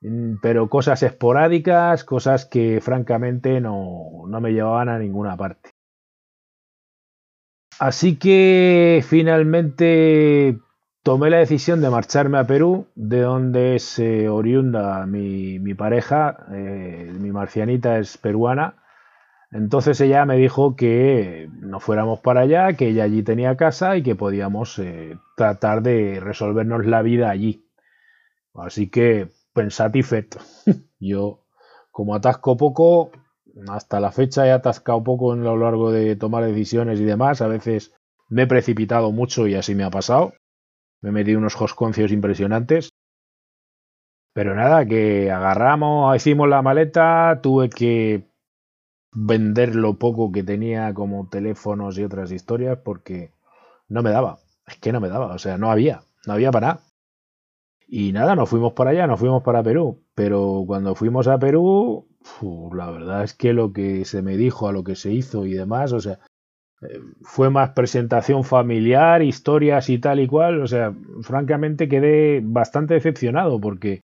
mm, 0.00 0.38
pero 0.42 0.68
cosas 0.68 1.04
esporádicas, 1.04 2.02
cosas 2.02 2.46
que 2.46 2.80
francamente 2.80 3.60
no, 3.60 4.24
no 4.26 4.40
me 4.40 4.52
llevaban 4.52 4.88
a 4.88 4.98
ninguna 4.98 5.36
parte. 5.36 5.70
Así 7.78 8.16
que 8.16 9.04
finalmente 9.08 10.58
tomé 11.04 11.30
la 11.30 11.38
decisión 11.38 11.80
de 11.80 11.90
marcharme 11.90 12.38
a 12.38 12.44
Perú, 12.44 12.88
de 12.96 13.20
donde 13.20 13.76
es 13.76 14.00
oriunda 14.28 15.06
mi, 15.06 15.60
mi 15.60 15.74
pareja, 15.74 16.38
eh, 16.52 17.12
mi 17.20 17.30
marcianita 17.30 18.00
es 18.00 18.18
peruana, 18.18 18.82
entonces 19.52 20.00
ella 20.00 20.24
me 20.24 20.36
dijo 20.36 20.74
que 20.74 21.45
fuéramos 21.80 22.20
para 22.20 22.42
allá, 22.42 22.74
que 22.74 22.88
ella 22.88 23.04
allí 23.04 23.22
tenía 23.22 23.56
casa 23.56 23.96
y 23.96 24.02
que 24.02 24.14
podíamos 24.14 24.78
eh, 24.78 25.18
tratar 25.36 25.82
de 25.82 26.20
resolvernos 26.20 26.86
la 26.86 27.02
vida 27.02 27.30
allí. 27.30 27.66
Así 28.54 28.88
que 28.88 29.28
pensatifet. 29.52 30.38
Yo, 31.00 31.44
como 31.90 32.14
atasco 32.14 32.56
poco, 32.56 33.10
hasta 33.68 34.00
la 34.00 34.12
fecha 34.12 34.46
he 34.46 34.52
atascado 34.52 35.02
poco 35.02 35.34
en 35.34 35.42
lo 35.42 35.56
largo 35.56 35.90
de 35.90 36.16
tomar 36.16 36.44
decisiones 36.44 37.00
y 37.00 37.04
demás. 37.04 37.40
A 37.42 37.48
veces 37.48 37.92
me 38.28 38.42
he 38.42 38.46
precipitado 38.46 39.12
mucho 39.12 39.46
y 39.46 39.54
así 39.54 39.74
me 39.74 39.84
ha 39.84 39.90
pasado. 39.90 40.32
Me 41.00 41.10
he 41.10 41.12
metido 41.12 41.38
unos 41.38 41.54
josconcios 41.54 42.12
impresionantes. 42.12 42.90
Pero 44.32 44.54
nada, 44.54 44.84
que 44.84 45.30
agarramos, 45.30 46.14
hicimos 46.14 46.48
la 46.48 46.60
maleta, 46.60 47.40
tuve 47.42 47.70
que 47.70 48.28
vender 49.16 49.74
lo 49.74 49.94
poco 49.94 50.30
que 50.30 50.42
tenía 50.42 50.92
como 50.92 51.26
teléfonos 51.28 51.98
y 51.98 52.04
otras 52.04 52.30
historias 52.30 52.78
porque 52.84 53.32
no 53.88 54.02
me 54.02 54.10
daba. 54.10 54.38
Es 54.66 54.76
que 54.76 54.92
no 54.92 55.00
me 55.00 55.08
daba, 55.08 55.34
o 55.34 55.38
sea, 55.38 55.56
no 55.56 55.70
había, 55.70 56.02
no 56.26 56.34
había 56.34 56.50
para 56.50 56.66
nada. 56.66 56.80
Y 57.88 58.12
nada, 58.12 58.34
nos 58.34 58.50
fuimos 58.50 58.72
para 58.74 58.90
allá, 58.90 59.06
nos 59.06 59.18
fuimos 59.18 59.42
para 59.42 59.62
Perú. 59.62 60.02
Pero 60.14 60.64
cuando 60.66 60.94
fuimos 60.94 61.28
a 61.28 61.38
Perú, 61.38 62.06
la 62.74 62.90
verdad 62.90 63.22
es 63.24 63.32
que 63.32 63.52
lo 63.52 63.72
que 63.72 64.04
se 64.04 64.22
me 64.22 64.36
dijo, 64.36 64.68
a 64.68 64.72
lo 64.72 64.84
que 64.84 64.96
se 64.96 65.12
hizo 65.12 65.46
y 65.46 65.52
demás, 65.54 65.92
o 65.92 66.00
sea, 66.00 66.18
eh, 66.82 67.00
fue 67.22 67.48
más 67.48 67.70
presentación 67.70 68.44
familiar, 68.44 69.22
historias 69.22 69.88
y 69.88 69.98
tal 69.98 70.20
y 70.20 70.26
cual. 70.26 70.60
O 70.60 70.66
sea, 70.66 70.92
francamente 71.22 71.88
quedé 71.88 72.42
bastante 72.44 72.94
decepcionado 72.94 73.60
porque 73.60 74.02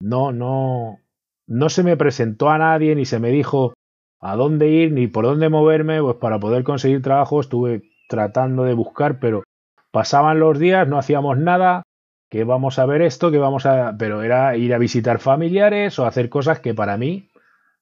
no, 0.00 0.32
no, 0.32 1.00
no 1.48 1.68
se 1.68 1.82
me 1.82 1.96
presentó 1.96 2.50
a 2.50 2.58
nadie 2.58 2.94
ni 2.94 3.04
se 3.04 3.18
me 3.18 3.30
dijo, 3.30 3.74
a 4.20 4.36
dónde 4.36 4.68
ir 4.68 4.92
ni 4.92 5.06
por 5.06 5.24
dónde 5.24 5.48
moverme, 5.48 6.00
pues 6.00 6.16
para 6.16 6.38
poder 6.38 6.64
conseguir 6.64 7.02
trabajo 7.02 7.40
estuve 7.40 7.82
tratando 8.08 8.64
de 8.64 8.74
buscar, 8.74 9.20
pero 9.20 9.44
pasaban 9.90 10.40
los 10.40 10.58
días, 10.58 10.88
no 10.88 10.98
hacíamos 10.98 11.38
nada, 11.38 11.82
que 12.30 12.44
vamos 12.44 12.78
a 12.78 12.86
ver 12.86 13.02
esto, 13.02 13.30
que 13.30 13.38
vamos 13.38 13.66
a... 13.66 13.96
Pero 13.98 14.22
era 14.22 14.56
ir 14.56 14.74
a 14.74 14.78
visitar 14.78 15.18
familiares 15.18 15.98
o 15.98 16.06
hacer 16.06 16.28
cosas 16.28 16.60
que 16.60 16.74
para 16.74 16.96
mí 16.96 17.30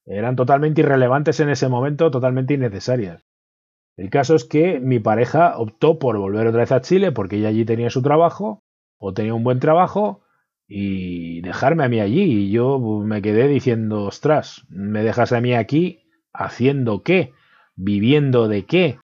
eran 0.05 0.37
totalmente 0.37 0.83
irrelevantes 0.83 1.41
en 1.41 1.49
ese 1.49 1.69
momento, 1.69 2.11
totalmente 2.11 2.55
innecesarias. 2.55 3.23
El 3.97 4.11
caso 4.11 4.35
es 4.35 4.45
que 4.45 4.79
mi 4.79 5.01
pareja 5.01 5.59
optó 5.59 5.99
por 5.99 6.19
volver 6.19 6.47
otra 6.47 6.61
vez 6.61 6.73
a 6.73 6.81
Chile 6.81 7.13
porque 7.13 7.37
ella 7.37 7.49
allí 7.49 7.65
tenía 7.65 7.91
su 7.91 8.03
trabajo 8.03 8.63
o 8.99 9.15
tenía 9.15 9.35
un 9.35 9.43
buen 9.43 9.59
trabajo 9.59 10.23
y 10.69 11.41
dejarme 11.41 11.85
a 11.85 11.89
mí 11.89 12.01
allí. 12.01 12.23
Y 12.23 12.51
yo 12.51 12.79
me 12.79 13.23
quedé 13.23 13.49
diciendo, 13.49 14.05
ostras, 14.05 14.65
¿me 14.69 15.03
dejas 15.03 15.33
a 15.33 15.41
mí 15.41 15.55
aquí 15.55 16.06
haciendo 16.37 17.03
qué? 17.03 17.33
¿Viviendo 17.75 18.49
de 18.49 18.65
qué? 18.65 18.99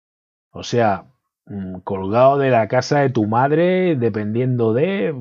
O 0.52 0.64
sea, 0.64 1.06
mm, 1.46 1.80
colgado 1.80 2.38
de 2.38 2.50
la 2.50 2.68
casa 2.68 3.00
de 3.00 3.10
tu 3.10 3.28
madre, 3.28 3.96
dependiendo 3.96 4.74
de... 4.74 5.16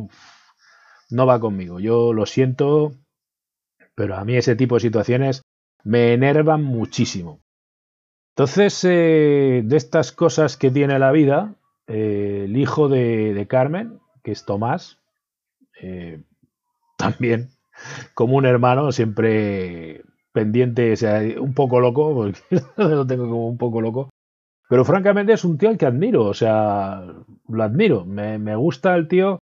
No 1.11 1.26
va 1.26 1.40
conmigo. 1.40 1.81
Yo 1.81 2.12
lo 2.12 2.26
siento, 2.26 2.93
pero 3.95 4.17
a 4.17 4.25
mí 4.25 4.37
ese 4.37 4.57
tipo 4.57 4.76
de 4.76 4.81
situaciones 4.83 5.43
me 5.83 6.12
enervan 6.12 6.62
muchísimo. 6.62 7.40
Entonces, 8.37 8.85
eh, 8.85 9.62
de 9.64 9.76
estas 9.76 10.12
cosas 10.12 10.57
que 10.57 10.71
tiene 10.71 10.99
la 10.99 11.11
vida, 11.12 11.55
eh, 11.87 12.43
el 12.45 12.57
hijo 12.57 12.88
de, 12.88 13.47
Carmen, 13.49 13.99
que 14.23 14.33
es 14.33 14.45
Tomás, 14.45 14.99
eh, 15.83 16.23
también 16.97 17.50
como 18.14 18.37
un 18.37 18.47
hermano, 18.47 18.93
siempre 18.93 20.02
pendiente, 20.32 20.92
o 20.92 20.96
sea, 20.96 21.20
un 21.40 21.54
poco 21.54 21.80
loco, 21.80 22.14
porque 22.14 22.40
lo 22.76 23.06
tengo 23.06 23.25
como 23.25 23.49
un 23.49 23.58
poco 23.58 23.80
loco. 23.80 24.10
Pero 24.68 24.84
francamente 24.84 25.32
es 25.32 25.44
un 25.44 25.58
tío 25.58 25.68
al 25.68 25.78
que 25.78 25.87
admiro, 25.87 26.26
o 26.26 26.34
sea, 26.34 27.02
lo 27.49 27.62
admiro. 27.62 28.04
Me, 28.04 28.54
gusta 28.54 28.94
el 28.94 29.08
tío 29.08 29.40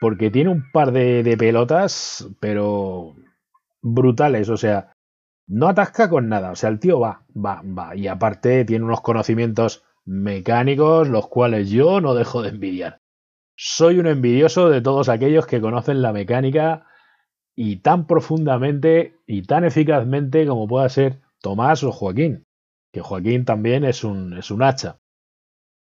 porque 0.00 0.30
tiene 0.30 0.50
un 0.50 0.70
par 0.72 0.92
de, 0.92 1.22
de 1.22 1.36
pelotas, 1.36 2.28
pero 2.38 3.16
brutales, 3.82 4.48
o 4.48 4.56
sea, 4.56 4.92
no 5.48 5.68
atasca 5.68 6.08
con 6.08 6.28
nada, 6.28 6.52
o 6.52 6.56
sea, 6.56 6.70
el 6.70 6.78
tío 6.78 7.00
va, 7.00 7.24
va, 7.34 7.62
va. 7.62 7.96
Y 7.96 8.06
aparte 8.06 8.64
tiene 8.64 8.84
unos 8.84 9.00
conocimientos 9.00 9.84
mecánicos, 10.04 11.08
los 11.08 11.28
cuales 11.28 11.70
yo 11.70 12.00
no 12.00 12.14
dejo 12.14 12.42
de 12.42 12.50
envidiar. 12.50 12.98
Soy 13.56 13.98
un 13.98 14.06
envidioso 14.06 14.68
de 14.70 14.80
todos 14.80 15.08
aquellos 15.08 15.46
que 15.46 15.60
conocen 15.60 16.02
la 16.02 16.12
mecánica 16.12 16.86
y 17.54 17.76
tan 17.76 18.06
profundamente 18.06 19.16
y 19.26 19.42
tan 19.42 19.64
eficazmente 19.64 20.46
como 20.46 20.66
pueda 20.66 20.88
ser 20.88 21.20
Tomás 21.40 21.84
o 21.84 21.92
Joaquín, 21.92 22.44
que 22.92 23.00
Joaquín 23.00 23.44
también 23.44 23.84
es 23.84 24.04
un, 24.04 24.36
es 24.38 24.50
un 24.50 24.62
hacha. 24.62 24.98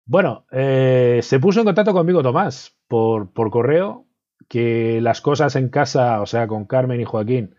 Bueno, 0.06 0.46
eh, 0.52 1.20
se 1.22 1.40
puso 1.40 1.60
en 1.60 1.66
contacto 1.66 1.94
conmigo 1.94 2.24
Tomás 2.24 2.78
por, 2.88 3.32
por 3.32 3.52
correo, 3.52 4.08
que 4.48 5.00
las 5.02 5.22
cosas 5.22 5.56
en 5.56 5.70
casa, 5.70 6.22
o 6.22 6.26
sea, 6.26 6.48
con 6.48 6.66
Carmen 6.66 7.02
y 7.02 7.06
Joaquín, 7.06 7.56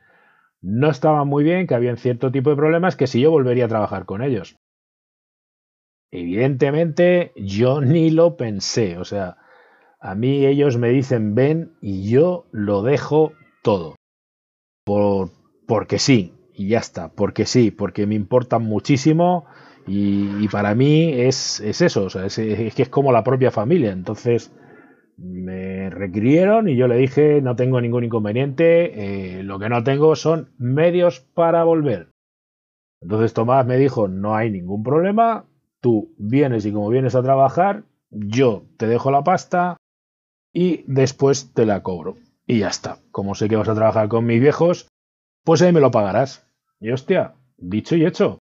no 0.60 0.90
estaban 0.90 1.28
muy 1.28 1.44
bien, 1.44 1.66
que 1.66 1.74
habían 1.74 1.96
cierto 1.96 2.32
tipo 2.32 2.50
de 2.50 2.56
problemas, 2.56 2.96
que 2.96 3.06
si 3.06 3.20
yo 3.20 3.30
volvería 3.30 3.66
a 3.66 3.68
trabajar 3.68 4.04
con 4.04 4.22
ellos. 4.22 4.56
Evidentemente, 6.10 7.32
yo 7.36 7.80
ni 7.82 8.10
lo 8.10 8.36
pensé, 8.36 8.98
o 8.98 9.04
sea, 9.04 9.36
a 10.00 10.14
mí 10.14 10.46
ellos 10.46 10.76
me 10.76 10.88
dicen 10.88 11.34
ven 11.34 11.76
y 11.80 12.10
yo 12.10 12.46
lo 12.50 12.82
dejo 12.82 13.32
todo. 13.62 13.96
Por, 14.84 15.30
porque 15.66 15.98
sí, 15.98 16.34
y 16.54 16.68
ya 16.68 16.78
está, 16.78 17.10
porque 17.12 17.46
sí, 17.46 17.70
porque 17.70 18.06
me 18.06 18.14
importan 18.14 18.62
muchísimo 18.62 19.46
y, 19.86 20.46
para 20.48 20.74
mí 20.74 21.12
es, 21.12 21.60
es 21.60 21.80
eso, 21.80 22.06
es, 22.06 22.36
que 22.36 22.82
es 22.82 22.88
como 22.88 23.12
la 23.12 23.24
propia 23.24 23.50
familia. 23.50 23.92
Entonces 23.92 24.52
me 25.16 25.90
requirieron 25.90 26.68
y 26.68 26.76
yo 26.76 26.86
le 26.88 26.96
dije 26.96 27.42
no 27.42 27.56
tengo 27.56 27.80
ningún 27.80 28.04
inconveniente, 28.04 29.38
eh, 29.38 29.42
lo 29.42 29.58
que 29.58 29.68
no 29.68 29.82
tengo 29.84 30.14
son 30.16 30.50
medios 30.58 31.20
para 31.20 31.64
volver. 31.64 32.10
Entonces 33.00 33.32
Tomás 33.32 33.66
me 33.66 33.78
dijo 33.78 34.08
no 34.08 34.36
hay 34.36 34.50
ningún 34.50 34.82
problema, 34.82 35.46
tú 35.80 36.14
vienes 36.18 36.66
y 36.66 36.72
como 36.72 36.88
vienes 36.88 37.14
a 37.14 37.22
trabajar, 37.22 37.84
yo 38.10 38.64
te 38.76 38.86
dejo 38.86 39.10
la 39.10 39.24
pasta, 39.24 39.76
y 40.52 40.84
después 40.86 41.52
te 41.54 41.66
la 41.66 41.82
cobro. 41.82 42.16
Y 42.50 42.58
ya 42.58 42.68
está. 42.68 42.98
Como 43.12 43.36
sé 43.36 43.48
que 43.48 43.54
vas 43.54 43.68
a 43.68 43.76
trabajar 43.76 44.08
con 44.08 44.26
mis 44.26 44.40
viejos, 44.40 44.88
pues 45.44 45.62
ahí 45.62 45.72
me 45.72 45.78
lo 45.78 45.92
pagarás. 45.92 46.50
Y 46.80 46.90
hostia, 46.90 47.34
dicho 47.56 47.94
y 47.94 48.04
hecho. 48.04 48.40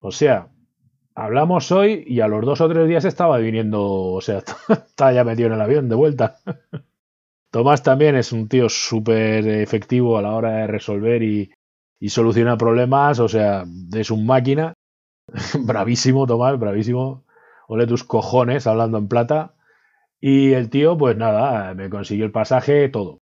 O 0.00 0.12
sea, 0.12 0.52
hablamos 1.16 1.72
hoy 1.72 2.04
y 2.06 2.20
a 2.20 2.28
los 2.28 2.44
dos 2.46 2.60
o 2.60 2.68
tres 2.68 2.86
días 2.86 3.04
estaba 3.04 3.38
viniendo, 3.38 3.82
o 3.82 4.20
sea, 4.20 4.38
estaba 4.68 5.12
ya 5.12 5.24
metido 5.24 5.48
en 5.48 5.54
el 5.54 5.60
avión 5.60 5.88
de 5.88 5.96
vuelta. 5.96 6.36
Tomás 7.50 7.82
también 7.82 8.14
es 8.14 8.30
un 8.30 8.48
tío 8.48 8.68
súper 8.68 9.48
efectivo 9.48 10.16
a 10.16 10.22
la 10.22 10.32
hora 10.34 10.50
de 10.58 10.66
resolver 10.68 11.20
y, 11.24 11.52
y 11.98 12.10
solucionar 12.10 12.56
problemas, 12.56 13.18
o 13.18 13.28
sea, 13.28 13.64
es 13.92 14.12
un 14.12 14.26
máquina. 14.26 14.74
bravísimo, 15.58 16.24
Tomás, 16.28 16.56
bravísimo. 16.56 17.24
Ole 17.66 17.88
tus 17.88 18.04
cojones, 18.04 18.68
hablando 18.68 18.98
en 18.98 19.08
plata. 19.08 19.56
Y 20.20 20.52
el 20.52 20.70
tío, 20.70 20.96
pues 20.96 21.16
nada, 21.16 21.74
me 21.74 21.90
consiguió 21.90 22.26
el 22.26 22.32
pasaje, 22.32 22.88
todo. 22.88 23.23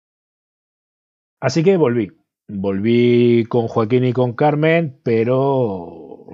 Así 1.42 1.64
que 1.64 1.76
volví. 1.76 2.12
Volví 2.48 3.46
con 3.50 3.68
Joaquín 3.68 4.06
y 4.06 4.14
con 4.14 4.34
Carmen, 4.34 5.00
pero... 5.04 6.28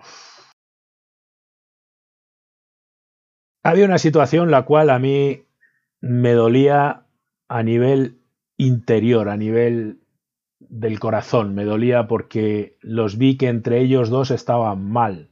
Había 3.63 3.85
una 3.85 3.97
situación 3.97 4.51
la 4.51 4.65
cual 4.65 4.89
a 4.89 4.99
mí 4.99 5.43
me 6.01 6.33
dolía 6.33 7.05
a 7.47 7.63
nivel 7.63 8.21
interior, 8.57 9.29
a 9.29 9.37
nivel 9.37 10.01
del 10.59 10.99
corazón. 10.99 11.55
Me 11.55 11.63
dolía 11.63 12.07
porque 12.07 12.77
los 12.81 13.17
vi 13.17 13.37
que 13.37 13.47
entre 13.47 13.79
ellos 13.79 14.09
dos 14.09 14.31
estaban 14.31 14.89
mal. 14.89 15.29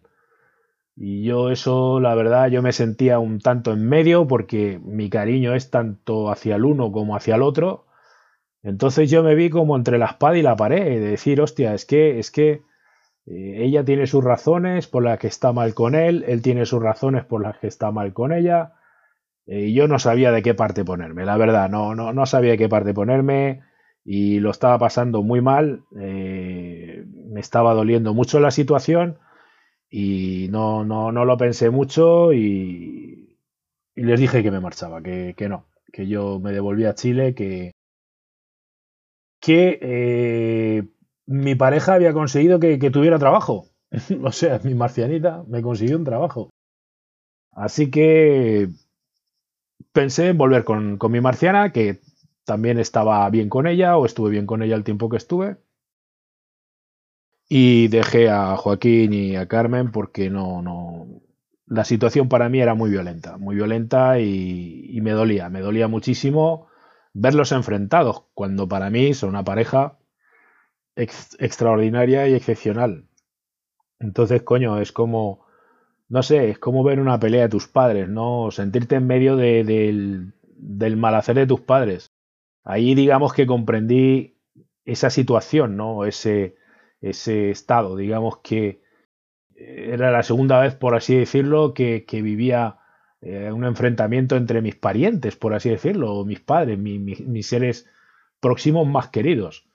Y 0.95 1.23
yo 1.23 1.49
eso, 1.49 1.99
la 1.99 2.15
verdad, 2.15 2.49
yo 2.49 2.61
me 2.61 2.71
sentía 2.71 3.19
un 3.19 3.39
tanto 3.39 3.73
en 3.73 3.87
medio 3.87 4.27
porque 4.27 4.79
mi 4.81 5.09
cariño 5.09 5.53
es 5.53 5.69
tanto 5.69 6.29
hacia 6.29 6.55
el 6.55 6.63
uno 6.63 6.91
como 6.93 7.15
hacia 7.17 7.35
el 7.35 7.41
otro. 7.41 7.84
Entonces 8.65 9.11
yo 9.11 9.21
me 9.21 9.35
vi 9.35 9.51
como 9.51 9.75
entre 9.75 9.99
la 9.99 10.07
espada 10.07 10.37
y 10.37 10.41
la 10.41 10.55
pared, 10.55 10.83
de 10.83 10.99
decir, 10.99 11.39
hostia, 11.39 11.75
es 11.75 11.85
que, 11.85 12.17
es 12.17 12.31
que 12.31 12.63
eh, 13.27 13.63
ella 13.63 13.85
tiene 13.85 14.07
sus 14.07 14.23
razones 14.23 14.87
por 14.87 15.03
las 15.03 15.19
que 15.19 15.27
está 15.27 15.53
mal 15.53 15.75
con 15.75 15.93
él, 15.93 16.25
él 16.27 16.41
tiene 16.41 16.65
sus 16.65 16.81
razones 16.81 17.25
por 17.25 17.43
las 17.43 17.59
que 17.59 17.67
está 17.67 17.91
mal 17.91 18.11
con 18.13 18.33
ella. 18.33 18.73
Eh, 19.45 19.67
y 19.67 19.73
yo 19.75 19.87
no 19.87 19.99
sabía 19.99 20.31
de 20.31 20.41
qué 20.41 20.55
parte 20.55 20.83
ponerme, 20.83 21.25
la 21.25 21.37
verdad, 21.37 21.69
no, 21.69 21.93
no, 21.93 22.11
no 22.11 22.25
sabía 22.25 22.51
de 22.51 22.57
qué 22.57 22.67
parte 22.67 22.93
ponerme 22.93 23.61
y 24.03 24.39
lo 24.39 24.49
estaba 24.49 24.79
pasando 24.79 25.21
muy 25.21 25.41
mal. 25.41 25.83
Eh, 25.99 27.05
me 27.05 27.41
estaba 27.41 27.75
doliendo 27.75 28.15
mucho 28.15 28.39
la 28.39 28.49
situación 28.49 29.19
y 29.89 30.47
no, 30.49 30.83
no, 30.85 31.11
no 31.11 31.25
lo 31.25 31.37
pensé 31.37 31.69
mucho 31.69 32.33
y, 32.33 33.37
y, 33.95 34.03
les 34.03 34.19
dije 34.19 34.41
que 34.43 34.51
me 34.51 34.59
marchaba, 34.59 35.03
que, 35.03 35.35
que, 35.37 35.49
no, 35.49 35.67
que 35.93 36.07
yo 36.07 36.39
me 36.39 36.51
devolvía 36.51 36.91
a 36.91 36.95
Chile, 36.95 37.35
que, 37.35 37.73
que 39.45 39.77
eh, 39.79 40.83
mi 41.27 41.53
pareja 41.53 41.93
había 41.93 42.13
conseguido 42.13 42.59
que, 42.59 42.77
tuviera 42.89 43.19
trabajo. 43.19 43.67
o 44.23 44.31
sea, 44.31 44.59
mi 44.63 44.73
marcianita 44.73 45.43
me 45.47 45.61
consiguió 45.61 45.97
un 45.97 46.03
trabajo. 46.03 46.49
Así 47.51 47.91
que 47.91 48.69
pensé 49.91 50.29
en 50.29 50.39
volver 50.39 50.63
con, 50.63 50.97
con 50.97 51.11
mi 51.11 51.21
marciana, 51.21 51.71
que 51.71 51.99
también 52.43 52.79
estaba 52.79 53.29
bien 53.29 53.47
con 53.47 53.67
ella, 53.67 53.97
o 53.97 54.07
estuve 54.07 54.31
bien 54.31 54.47
con 54.47 54.63
ella 54.63 54.75
el 54.75 54.83
tiempo 54.83 55.09
que 55.09 55.17
estuve. 55.17 55.57
Y 57.47 57.87
dejé 57.89 58.29
a 58.31 58.57
Joaquín 58.57 59.13
y 59.13 59.35
a 59.35 59.47
Carmen 59.47 59.91
porque 59.91 60.31
no, 60.31 60.63
no. 60.63 61.05
La 61.67 61.85
situación 61.85 62.29
para 62.29 62.49
mí 62.49 62.61
era 62.61 62.73
muy 62.73 62.89
violenta, 62.89 63.37
muy 63.37 63.55
violenta 63.55 64.19
y, 64.19 64.99
me 65.03 65.11
dolía, 65.11 65.49
me 65.49 65.61
dolía 65.61 65.87
muchísimo 65.87 66.65
verlos 67.15 67.51
enfrentados, 67.51 68.25
cuando 68.35 68.67
para 68.67 68.91
mí 68.91 69.13
son 69.15 69.29
una 69.29 69.43
pareja 69.43 69.97
extraordinaria 70.95 72.27
y 72.27 72.35
excepcional. 72.35 73.07
Entonces, 73.99 74.43
coño, 74.43 74.79
es 74.79 74.91
como, 74.91 75.45
no 76.09 76.21
sé, 76.21 76.49
es 76.51 76.59
como 76.59 76.83
ver 76.83 76.99
una 76.99 77.19
pelea 77.19 77.43
de 77.43 77.49
tus 77.49 77.67
padres, 77.67 78.07
¿no? 78.07 78.51
Sentirte 78.51 78.95
en 78.95 79.07
medio 79.07 79.37
de, 79.37 79.63
del, 79.63 80.33
del 80.57 80.97
mal 80.97 81.15
hacer 81.15 81.35
de 81.37 81.47
tus 81.47 81.61
padres. 81.61 82.11
Ahí 82.63 82.93
digamos 82.95 83.33
que 83.33 83.47
comprendí 83.47 84.37
esa 84.83 85.09
situación, 85.09 85.77
¿no? 85.77 86.05
Ese, 86.05 86.57
ese 87.01 87.49
estado. 87.49 87.95
Digamos 87.95 88.39
que 88.39 88.81
era 89.55 90.11
la 90.11 90.23
segunda 90.23 90.59
vez, 90.59 90.75
por 90.75 90.95
así 90.95 91.15
decirlo, 91.15 91.73
que, 91.73 92.05
vivía 92.11 92.79
eh, 93.25 93.51
un 93.51 93.65
enfrentamiento 93.65 94.35
entre 94.35 94.61
mis 94.61 94.75
parientes, 94.75 95.35
por 95.35 95.55
así 95.55 95.71
decirlo, 95.71 96.23
mis 96.25 96.39
padres, 96.39 96.77
mis 96.77 97.47
seres 97.47 97.89
próximos 98.39 98.87
más 98.87 99.09
queridos. 99.09 99.67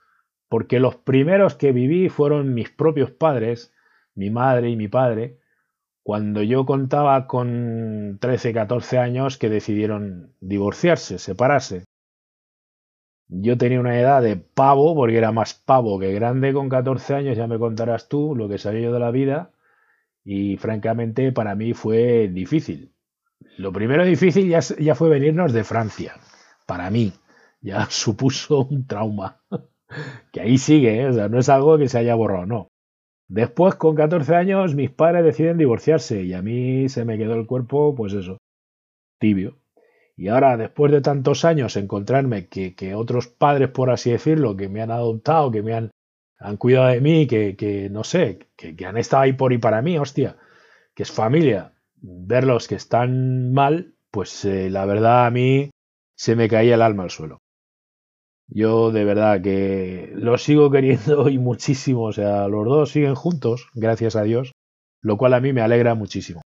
Porque 0.48 0.78
los 0.78 0.94
primeros 0.94 1.56
que 1.56 1.72
viví 1.72 2.08
fueron 2.08 2.54
mis 2.54 2.70
propios 2.70 3.10
padres, 3.10 3.72
mi 4.14 4.30
madre 4.30 4.70
y 4.70 4.76
mi 4.76 4.86
padre, 4.86 5.38
cuando 6.04 6.44
yo 6.44 6.64
contaba 6.64 7.26
con 7.26 8.18
13, 8.20 8.52
14 8.52 8.98
años 8.98 9.36
que 9.36 9.48
decidieron 9.48 10.32
divorciarse, 10.40 11.18
separarse. 11.18 11.84
Yo 13.28 13.58
tenía 13.58 13.80
una 13.80 13.98
edad 13.98 14.22
de 14.22 14.36
pavo, 14.36 14.94
porque 14.94 15.18
era 15.18 15.32
más 15.32 15.54
pavo 15.54 15.98
que 15.98 16.12
grande 16.12 16.52
con 16.52 16.68
14 16.68 17.14
años, 17.14 17.36
ya 17.36 17.48
me 17.48 17.58
contarás 17.58 18.08
tú 18.08 18.36
lo 18.36 18.48
que 18.48 18.58
sabía 18.58 18.82
yo 18.82 18.92
de 18.92 19.00
la 19.00 19.10
vida. 19.10 19.50
Y 20.24 20.56
francamente 20.56 21.32
para 21.32 21.56
mí 21.56 21.74
fue 21.74 22.28
difícil. 22.28 22.92
Lo 23.60 23.74
primero 23.74 24.06
difícil 24.06 24.48
ya, 24.48 24.94
fue 24.94 25.10
venirnos 25.10 25.52
de 25.52 25.64
Francia. 25.64 26.14
Para 26.64 26.88
mí 26.88 27.12
ya 27.60 27.86
supuso 27.90 28.60
un 28.60 28.86
trauma. 28.86 29.42
que 30.32 30.40
ahí 30.40 30.56
sigue, 30.56 31.02
¿eh? 31.02 31.08
o 31.08 31.12
sea, 31.12 31.28
no 31.28 31.38
es 31.38 31.50
algo 31.50 31.76
que 31.76 31.88
se 31.88 31.98
haya 31.98 32.14
borrado, 32.14 32.46
no. 32.46 32.68
Después, 33.28 33.74
con 33.74 33.94
14 33.94 34.34
años, 34.34 34.74
mis 34.74 34.90
padres 34.90 35.24
deciden 35.24 35.58
divorciarse 35.58 36.22
y 36.22 36.32
a 36.32 36.40
mí 36.40 36.88
se 36.88 37.04
me 37.04 37.18
quedó 37.18 37.34
el 37.34 37.46
cuerpo, 37.46 37.94
pues 37.94 38.14
eso, 38.14 38.38
tibio. 39.18 39.58
Y 40.16 40.28
ahora, 40.28 40.56
después 40.56 40.90
de 40.90 41.02
tantos 41.02 41.44
años, 41.44 41.76
encontrarme 41.76 42.48
que, 42.48 42.94
otros 42.94 43.28
padres, 43.28 43.68
por 43.68 43.90
así 43.90 44.10
decirlo, 44.10 44.56
que 44.56 44.70
me 44.70 44.80
han 44.80 44.90
adoptado, 44.90 45.50
que 45.50 45.62
me 45.62 45.74
han, 45.74 45.90
han 46.38 46.56
cuidado 46.56 46.86
de 46.86 47.00
mí, 47.02 47.26
que, 47.26 47.56
que 47.56 47.90
no 47.90 48.04
sé, 48.04 48.48
que, 48.56 48.74
han 48.86 48.96
estado 48.96 49.24
ahí 49.24 49.34
por 49.34 49.52
y 49.52 49.58
para 49.58 49.82
mí, 49.82 49.98
hostia, 49.98 50.38
que 50.94 51.02
es 51.02 51.12
familia, 51.12 51.74
verlos 52.02 52.68
que 52.68 52.74
están 52.74 53.52
mal, 53.52 53.94
pues 54.10 54.44
eh, 54.44 54.70
la 54.70 54.86
verdad 54.86 55.26
a 55.26 55.30
mí 55.30 55.70
se 56.16 56.36
me 56.36 56.48
caía 56.48 56.74
el 56.74 56.82
alma 56.82 57.04
al 57.04 57.10
suelo. 57.10 57.38
Yo 58.48 58.90
de 58.90 59.04
verdad 59.04 59.40
que 59.40 60.10
los 60.14 60.42
sigo 60.42 60.70
queriendo 60.70 61.28
y 61.30 61.38
muchísimo, 61.38 62.04
o 62.04 62.12
sea, 62.12 62.48
los 62.48 62.64
dos 62.66 62.90
siguen 62.90 63.14
juntos, 63.14 63.68
gracias 63.74 64.16
a 64.16 64.22
Dios, 64.22 64.52
lo 65.02 65.16
cual 65.16 65.34
a 65.34 65.40
mí 65.40 65.52
me 65.52 65.62
alegra 65.62 65.94
muchísimo. 65.94 66.42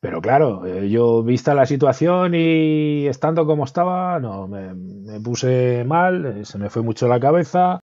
Pero 0.00 0.20
claro, 0.20 0.66
eh, 0.66 0.90
yo 0.90 1.22
vista 1.22 1.54
la 1.54 1.64
situación 1.64 2.34
y 2.34 3.06
estando 3.06 3.46
como 3.46 3.64
estaba, 3.64 4.18
no, 4.18 4.48
me, 4.48 5.20
puse 5.20 5.84
mal, 5.86 6.26
eh, 6.26 6.44
se 6.44 6.58
me 6.58 6.70
fue 6.70 6.82
mucho 6.82 7.06
la 7.06 7.20
cabeza 7.20 7.78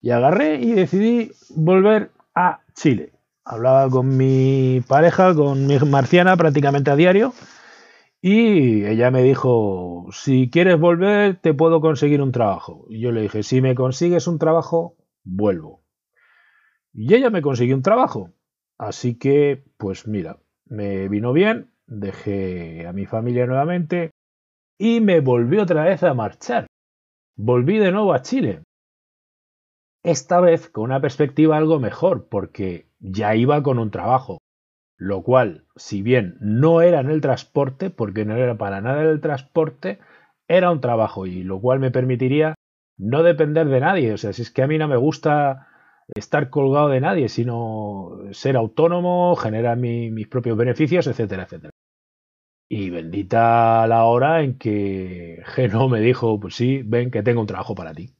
y 0.00 0.10
agarré 0.10 0.56
y 0.56 0.72
decidí 0.72 1.30
volver 1.50 2.10
a 2.34 2.60
Chile. 2.72 3.12
Hablaba 3.50 3.88
con 3.88 4.14
mi 4.16 4.82
pareja, 4.86 5.34
con 5.34 5.66
mi 5.66 5.78
marciana 5.78 6.36
prácticamente 6.36 6.90
a 6.90 6.96
diario 6.96 7.32
y 8.20 8.84
ella 8.84 9.10
me 9.10 9.22
dijo, 9.22 10.06
si 10.10 10.50
quieres 10.50 10.78
volver, 10.78 11.40
te 11.40 11.54
puedo 11.54 11.80
conseguir 11.80 12.20
un 12.20 12.32
trabajo. 12.32 12.84
Y 12.88 13.00
yo 13.00 13.12
le 13.12 13.22
dije, 13.22 13.42
si 13.42 13.60
me 13.60 13.74
consigues 13.74 14.26
un 14.26 14.38
trabajo, 14.38 14.96
vuelvo. 15.24 15.84
Y 16.92 17.14
ella 17.14 17.30
me 17.30 17.42
consiguió 17.42 17.76
un 17.76 17.82
trabajo. 17.82 18.34
Así 18.76 19.18
que, 19.18 19.64
pues 19.76 20.08
mira, 20.08 20.40
me 20.66 21.08
vino 21.08 21.32
bien, 21.32 21.70
dejé 21.86 22.86
a 22.86 22.92
mi 22.92 23.06
familia 23.06 23.46
nuevamente 23.46 24.10
y 24.78 25.00
me 25.00 25.20
volví 25.20 25.58
otra 25.58 25.84
vez 25.84 26.02
a 26.02 26.14
marchar. 26.14 26.66
Volví 27.36 27.78
de 27.78 27.92
nuevo 27.92 28.12
a 28.12 28.22
Chile. 28.22 28.62
Esta 30.02 30.40
vez 30.40 30.68
con 30.68 30.84
una 30.84 31.00
perspectiva 31.00 31.56
algo 31.56 31.78
mejor, 31.78 32.28
porque 32.28 32.87
ya 33.00 33.34
iba 33.34 33.62
con 33.62 33.78
un 33.78 33.90
trabajo, 33.90 34.38
lo 34.96 35.22
cual, 35.22 35.64
si 35.76 36.02
bien 36.02 36.36
no 36.40 36.82
era 36.82 37.00
en 37.00 37.10
el 37.10 37.20
transporte, 37.20 37.90
porque 37.90 38.24
no 38.24 38.36
era 38.36 38.58
para 38.58 38.80
nada 38.80 39.02
el 39.02 39.20
transporte, 39.20 39.98
era 40.48 40.70
un 40.70 40.80
trabajo 40.80 41.26
y 41.26 41.42
lo 41.42 41.60
cual 41.60 41.80
me 41.80 41.90
permitiría 41.90 42.54
no 42.96 43.22
depender 43.22 43.68
de 43.68 43.80
nadie. 43.80 44.12
O 44.12 44.18
sea, 44.18 44.32
si 44.32 44.42
es 44.42 44.50
que 44.50 44.62
a 44.62 44.66
mí 44.66 44.78
no 44.78 44.88
me 44.88 44.96
gusta 44.96 45.68
estar 46.14 46.50
colgado 46.50 46.88
de 46.88 47.00
nadie, 47.00 47.28
sino 47.28 48.10
ser 48.32 48.56
autónomo, 48.56 49.36
generar 49.36 49.76
mis 49.76 50.26
propios 50.28 50.56
beneficios, 50.56 51.06
etcétera, 51.06 51.44
etcétera. 51.44 51.70
Y 52.70 52.90
bendita 52.90 53.86
la 53.86 54.04
hora 54.04 54.42
en 54.42 54.58
que 54.58 55.42
Geno 55.46 55.88
me 55.88 56.00
dijo, 56.00 56.38
pues 56.40 56.54
sí, 56.54 56.82
ven 56.82 57.10
que 57.10 57.22
tengo 57.22 57.40
un 57.42 57.46
trabajo 57.46 57.74
para 57.74 57.94
ti. 57.94 58.14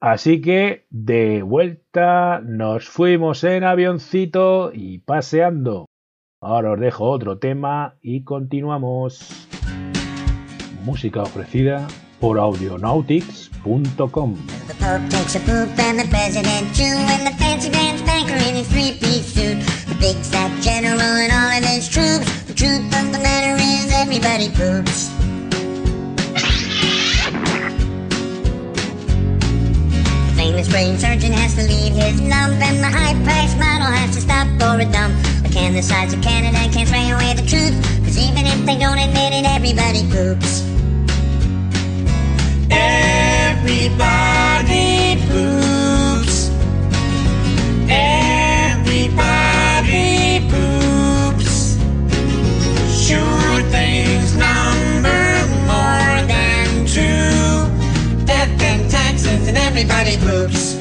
Así 0.00 0.40
que 0.40 0.86
de 0.90 1.42
vuelta 1.42 2.40
nos 2.40 2.88
fuimos 2.88 3.42
en 3.44 3.64
avioncito 3.64 4.70
y 4.72 4.98
paseando. 4.98 5.86
Ahora 6.42 6.72
os 6.72 6.80
dejo 6.80 7.04
otro 7.04 7.38
tema 7.38 7.96
y 8.02 8.22
continuamos. 8.22 9.48
Música 10.84 11.22
ofrecida 11.22 11.86
por 12.20 12.38
audionautics.com. 12.38 14.36
famous 30.64 30.72
brain 30.72 30.98
surgeon 30.98 31.32
has 31.32 31.54
to 31.54 31.62
leave 31.62 31.94
his 31.94 32.20
lump, 32.20 32.60
and 32.62 32.78
the 32.82 32.88
high-priced 32.88 33.56
model 33.58 33.86
has 33.86 34.14
to 34.14 34.20
stop 34.20 34.46
for 34.60 34.80
a 34.80 34.84
dump. 34.90 35.14
The 35.42 35.48
can 35.48 35.72
the 35.74 35.82
size 35.82 36.12
of 36.12 36.22
Canada 36.22 36.56
can't 36.72 36.88
spray 36.88 37.10
away 37.10 37.34
the 37.34 37.42
truth, 37.42 37.74
cause 38.04 38.18
even 38.18 38.46
if 38.46 38.64
they 38.64 38.78
don't 38.78 38.98
admit 38.98 39.32
it, 39.32 39.44
everybody 39.46 40.02
poops. 40.10 40.62
Everybody 42.70 44.06
poops. 45.28 46.50
Everybody 47.90 48.33
everybody 59.76 60.16
poops. 60.18 60.78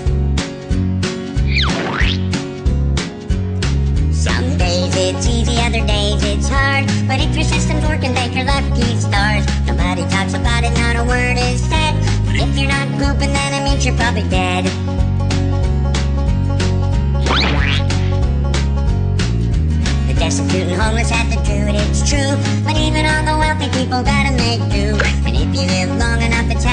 Some 4.13 4.55
days 4.55 4.93
it's 4.95 5.25
easy, 5.25 5.57
other 5.65 5.83
days 5.87 6.21
it's 6.21 6.47
hard. 6.47 6.85
But 7.07 7.19
if 7.19 7.33
your 7.33 7.43
system's 7.43 7.83
working, 7.85 8.13
thank 8.13 8.35
your 8.35 8.45
lucky 8.45 8.85
stars. 8.97 9.47
Nobody 9.65 10.03
talks 10.13 10.35
about 10.35 10.63
it, 10.63 10.77
not 10.77 10.95
a 10.95 11.03
word 11.09 11.37
is 11.41 11.59
said. 11.65 11.95
But 12.23 12.35
if 12.35 12.55
you're 12.55 12.69
not 12.69 12.87
pooping, 13.01 13.33
then 13.33 13.53
it 13.57 13.63
means 13.67 13.83
you're 13.83 13.97
probably 13.97 14.29
dead. 14.29 14.65
The 20.05 20.13
destitute 20.13 20.69
and 20.69 20.79
homeless 20.79 21.09
have 21.09 21.33
to 21.33 21.41
do 21.49 21.65
it, 21.65 21.73
it's 21.73 22.07
true. 22.07 22.37
But 22.63 22.77
even 22.77 23.07
all 23.07 23.25
the 23.25 23.37
wealthy 23.41 23.73
people 23.73 24.03
gotta 24.03 24.37
make 24.37 24.61
do. 24.69 24.93
And 25.25 25.33
if 25.35 25.49
you 25.49 25.65
live 25.65 25.89
long 25.97 26.21
enough, 26.21 26.51
it's 26.51 26.63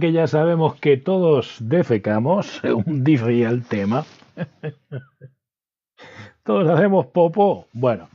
Que 0.00 0.12
ya 0.12 0.26
sabemos 0.26 0.76
que 0.76 0.96
todos 0.96 1.56
defecamos, 1.60 2.62
un 2.86 3.02
dice 3.02 3.42
el 3.42 3.64
tema, 3.64 4.04
todos 6.44 6.68
hacemos 6.68 7.06
popo. 7.06 7.66
Bueno, 7.72 8.08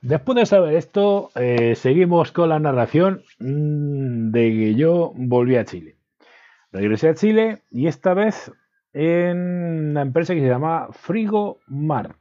después 0.00 0.36
de 0.36 0.46
saber 0.46 0.74
esto, 0.74 1.30
eh, 1.34 1.74
seguimos 1.74 2.32
con 2.32 2.48
la 2.48 2.58
narración 2.58 3.22
mm, 3.38 4.30
de 4.30 4.50
que 4.50 4.74
yo 4.76 5.12
volví 5.16 5.56
a 5.56 5.64
Chile. 5.64 5.96
Regresé 6.72 7.10
a 7.10 7.14
Chile 7.14 7.62
y 7.70 7.86
esta 7.86 8.14
vez 8.14 8.52
en 8.92 9.90
una 9.90 10.02
empresa 10.02 10.32
que 10.32 10.40
se 10.40 10.48
llama 10.48 10.88
Frigo 10.92 11.58
Mart. 11.66 12.16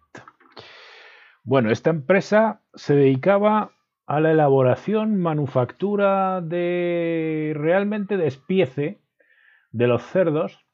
Bueno, 1.43 1.71
esta 1.71 1.91
empresa 1.91 2.61
se 2.73 2.95
dedicaba 2.95 3.71
a 4.07 4.19
la 4.19 4.31
elaboración, 4.31 5.21
manufactura 5.21 6.41
de 6.41 7.53
realmente 7.55 8.17
despiece 8.17 9.04
de 9.75 9.87
los 9.87 10.03
cerdos 10.03 10.65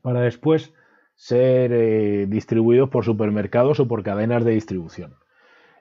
para 0.00 0.22
después 0.22 0.72
ser 1.14 1.70
eh, 1.72 2.26
distribuidos 2.26 2.88
por 2.88 3.04
supermercados 3.04 3.78
o 3.78 3.86
por 3.86 4.02
cadenas 4.02 4.44
de 4.44 4.52
distribución. 4.52 5.16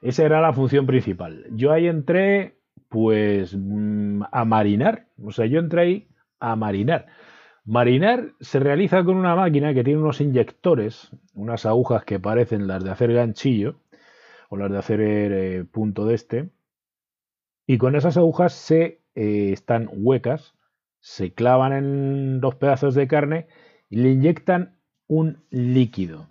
Esa 0.01 0.25
era 0.25 0.41
la 0.41 0.51
función 0.51 0.85
principal. 0.85 1.45
Yo 1.51 1.71
ahí 1.71 1.87
entré 1.87 2.57
pues 2.89 3.55
mm, 3.55 4.23
a 4.31 4.43
marinar, 4.43 5.07
o 5.23 5.31
sea, 5.31 5.45
yo 5.45 5.59
entré 5.59 5.81
ahí 5.81 6.07
a 6.39 6.57
marinar. 6.57 7.07
Marinar 7.63 8.33
se 8.41 8.59
realiza 8.59 9.03
con 9.05 9.15
una 9.15 9.35
máquina 9.35 9.73
que 9.73 9.83
tiene 9.85 10.01
unos 10.01 10.19
inyectores, 10.19 11.11
unas 11.33 11.65
agujas 11.65 12.03
que 12.03 12.19
parecen 12.19 12.67
las 12.67 12.83
de 12.83 12.91
hacer 12.91 13.13
ganchillo 13.13 13.79
o 14.49 14.57
las 14.57 14.69
de 14.69 14.77
hacer 14.77 14.99
eh, 15.01 15.65
punto 15.71 16.05
de 16.05 16.15
este, 16.15 16.49
y 17.65 17.77
con 17.77 17.95
esas 17.95 18.17
agujas 18.17 18.53
se 18.53 18.99
eh, 19.15 19.51
están 19.53 19.89
huecas, 19.91 20.54
se 21.05 21.33
clavan 21.33 21.71
en 21.71 22.41
dos 22.41 22.55
pedazos 22.55 22.95
de 22.95 23.07
carne 23.07 23.45
y 23.91 23.97
le 23.97 24.09
inyectan 24.09 24.79
un 25.05 25.43
líquido. 25.51 26.29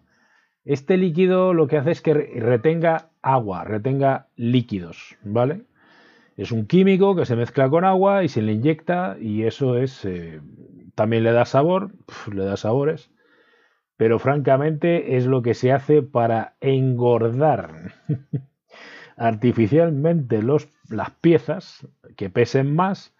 Este 0.64 0.96
líquido 0.96 1.54
lo 1.54 1.68
que 1.68 1.76
hace 1.76 1.92
es 1.92 2.00
que 2.00 2.12
retenga 2.12 3.10
agua, 3.22 3.62
retenga 3.62 4.26
líquidos, 4.34 5.16
¿vale? 5.22 5.62
Es 6.36 6.50
un 6.50 6.66
químico 6.66 7.14
que 7.14 7.24
se 7.24 7.36
mezcla 7.36 7.70
con 7.70 7.84
agua 7.84 8.24
y 8.24 8.28
se 8.28 8.42
le 8.42 8.50
inyecta 8.50 9.16
y 9.20 9.44
eso 9.44 9.78
es 9.78 10.04
eh, 10.04 10.40
también 10.96 11.22
le 11.22 11.30
da 11.30 11.44
sabor, 11.44 11.92
le 12.32 12.44
da 12.44 12.56
sabores, 12.56 13.12
pero 13.96 14.18
francamente 14.18 15.16
es 15.16 15.26
lo 15.26 15.42
que 15.42 15.54
se 15.54 15.70
hace 15.70 16.02
para 16.02 16.56
engordar 16.60 17.92
artificialmente 19.16 20.42
las 20.42 21.10
piezas 21.20 21.86
que 22.16 22.28
pesen 22.28 22.74
más 22.74 23.13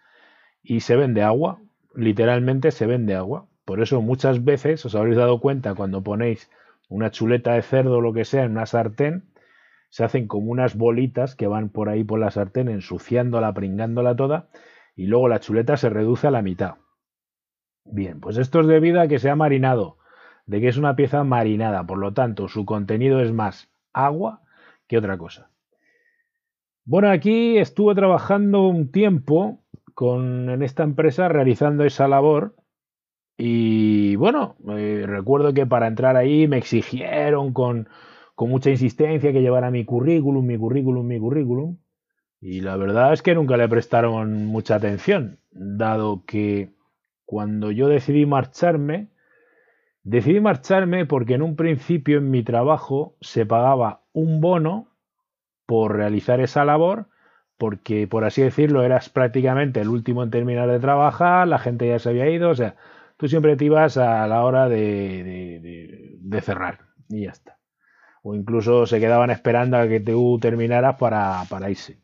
y 0.65 0.81
se 0.81 0.95
vende 0.95 1.21
agua, 1.21 1.59
literalmente 1.95 2.71
se 2.71 2.85
vende 2.85 3.15
agua. 3.15 3.47
Por 3.65 3.81
eso 3.81 4.01
muchas 4.01 4.43
veces 4.43 4.85
os 4.85 4.95
habréis 4.95 5.17
dado 5.17 5.39
cuenta 5.39 5.75
cuando 5.75 6.03
ponéis 6.03 6.49
una 6.89 7.11
chuleta 7.11 7.53
de 7.53 7.61
cerdo 7.61 7.97
o 7.97 8.01
lo 8.01 8.13
que 8.13 8.25
sea 8.25 8.43
en 8.43 8.51
una 8.51 8.65
sartén, 8.65 9.31
se 9.89 10.03
hacen 10.03 10.27
como 10.27 10.51
unas 10.51 10.75
bolitas 10.75 11.35
que 11.35 11.47
van 11.47 11.69
por 11.69 11.89
ahí 11.89 12.03
por 12.03 12.19
la 12.19 12.31
sartén 12.31 12.67
ensuciándola, 12.67 13.53
pringándola 13.53 14.15
toda, 14.15 14.49
y 14.95 15.07
luego 15.07 15.27
la 15.29 15.39
chuleta 15.39 15.77
se 15.77 15.89
reduce 15.89 16.27
a 16.27 16.31
la 16.31 16.41
mitad. 16.41 16.75
Bien, 17.85 18.19
pues 18.19 18.37
esto 18.37 18.59
es 18.61 18.67
debido 18.67 18.99
a 18.99 19.07
que 19.07 19.19
se 19.19 19.29
ha 19.29 19.35
marinado, 19.35 19.97
de 20.47 20.59
que 20.59 20.67
es 20.67 20.77
una 20.77 20.95
pieza 20.95 21.23
marinada, 21.23 21.85
por 21.85 21.97
lo 21.97 22.13
tanto 22.13 22.47
su 22.47 22.65
contenido 22.65 23.21
es 23.21 23.31
más 23.31 23.69
agua 23.93 24.41
que 24.87 24.97
otra 24.97 25.17
cosa. 25.17 25.49
Bueno, 26.83 27.09
aquí 27.09 27.57
estuve 27.57 27.95
trabajando 27.95 28.67
un 28.67 28.91
tiempo 28.91 29.63
con, 29.95 30.49
en 30.51 30.61
esta 30.61 30.83
empresa 30.83 31.27
realizando 31.27 31.83
esa 31.85 32.07
labor 32.07 32.53
y 33.37 34.15
bueno, 34.15 34.55
eh, 34.69 35.03
recuerdo 35.07 35.53
que 35.53 35.65
para 35.65 35.87
entrar 35.87 36.15
ahí 36.15 36.47
me 36.47 36.57
exigieron 36.57 37.53
con, 37.53 37.89
con 38.35 38.49
mucha 38.49 38.69
insistencia 38.69 39.33
que 39.33 39.41
llevara 39.41 39.71
mi 39.71 39.83
currículum, 39.83 40.45
mi 40.45 40.57
currículum, 40.57 41.05
mi 41.05 41.19
currículum. 41.19 41.77
Y 42.39 42.61
la 42.61 42.77
verdad 42.77 43.13
es 43.13 43.21
que 43.21 43.35
nunca 43.35 43.57
le 43.57 43.67
prestaron 43.67 44.45
mucha 44.45 44.75
atención, 44.75 45.39
dado 45.51 46.23
que 46.25 46.73
cuando 47.25 47.71
yo 47.71 47.87
decidí 47.87 48.25
marcharme, 48.25 49.09
decidí 50.03 50.39
marcharme 50.39 51.05
porque 51.05 51.33
en 51.33 51.41
un 51.41 51.55
principio 51.55 52.19
en 52.19 52.29
mi 52.29 52.43
trabajo 52.43 53.15
se 53.19 53.45
pagaba 53.45 54.03
un 54.13 54.41
bono 54.41 54.89
por 55.65 55.95
realizar 55.95 56.39
esa 56.39 56.63
labor, 56.63 57.07
porque 57.57 58.07
por 58.07 58.25
así 58.25 58.41
decirlo 58.41 58.83
eras 58.83 59.09
prácticamente 59.09 59.81
el 59.81 59.89
último 59.89 60.23
en 60.23 60.31
terminar 60.31 60.69
de 60.69 60.79
trabajar, 60.79 61.47
la 61.47 61.59
gente 61.59 61.87
ya 61.87 61.99
se 61.99 62.09
había 62.09 62.29
ido, 62.29 62.49
o 62.49 62.55
sea, 62.55 62.75
tú 63.17 63.27
siempre 63.27 63.55
te 63.55 63.65
ibas 63.65 63.97
a 63.97 64.27
la 64.27 64.43
hora 64.43 64.67
de, 64.69 66.19
de, 66.21 66.41
cerrar 66.41 66.79
y 67.09 67.23
ya 67.25 67.31
está. 67.31 67.59
O 68.23 68.35
incluso 68.35 68.85
se 68.87 68.99
quedaban 68.99 69.29
esperando 69.29 69.77
a 69.77 69.87
que 69.87 69.99
tú 69.99 70.39
terminaras 70.41 70.95
para, 70.97 71.43
para 71.49 71.69
irse. 71.69 72.01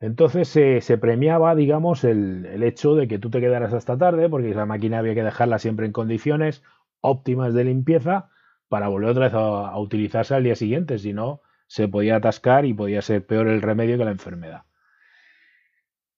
Entonces 0.00 0.48
se 0.48 0.98
premiaba, 0.98 1.54
digamos, 1.54 2.04
el, 2.04 2.46
el, 2.46 2.62
hecho 2.62 2.94
de 2.94 3.08
que 3.08 3.18
tú 3.18 3.30
te 3.30 3.40
quedaras 3.40 3.72
hasta 3.72 3.96
tarde, 3.96 4.28
porque 4.28 4.54
la 4.54 4.66
máquina 4.66 4.98
había 4.98 5.14
que 5.14 5.22
dejarla 5.22 5.58
siempre 5.58 5.86
en 5.86 5.92
condiciones 5.92 6.62
óptimas 7.00 7.54
de 7.54 7.64
limpieza 7.64 8.30
para 8.68 8.88
volver 8.88 9.10
otra 9.10 9.26
vez 9.26 9.34
a 9.34 9.78
utilizarse 9.78 10.34
al 10.34 10.44
día 10.44 10.56
siguiente, 10.56 10.98
si 10.98 11.12
no 11.12 11.40
se 11.66 11.88
podía 11.88 12.16
atascar 12.16 12.64
y 12.64 12.74
podía 12.74 13.02
ser 13.02 13.26
peor 13.26 13.48
el 13.48 13.62
remedio 13.62 13.98
que 13.98 14.04
la 14.04 14.10
enfermedad. 14.10 14.62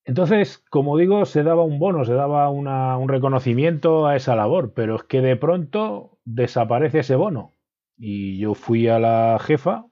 Entonces, 0.05 0.65
como 0.71 0.97
digo, 0.97 1.27
se 1.27 1.43
daba 1.43 1.65
un 1.65 1.79
bono, 1.79 2.05
se 2.07 2.15
daba 2.15 2.49
un 2.49 3.09
reconocimiento 3.09 4.07
a 4.07 4.17
esa 4.17 4.35
labor, 4.37 4.73
pero 4.73 4.97
es 4.97 5.03
que 5.03 5.21
de 5.21 5.37
pronto 5.37 6.19
desaparece 6.25 7.01
ese 7.01 7.15
bono. 7.15 7.53
Y 7.99 8.39
yo 8.39 8.55
fui 8.55 8.89
a 8.89 8.99
la 8.99 9.39
jefa 9.39 9.85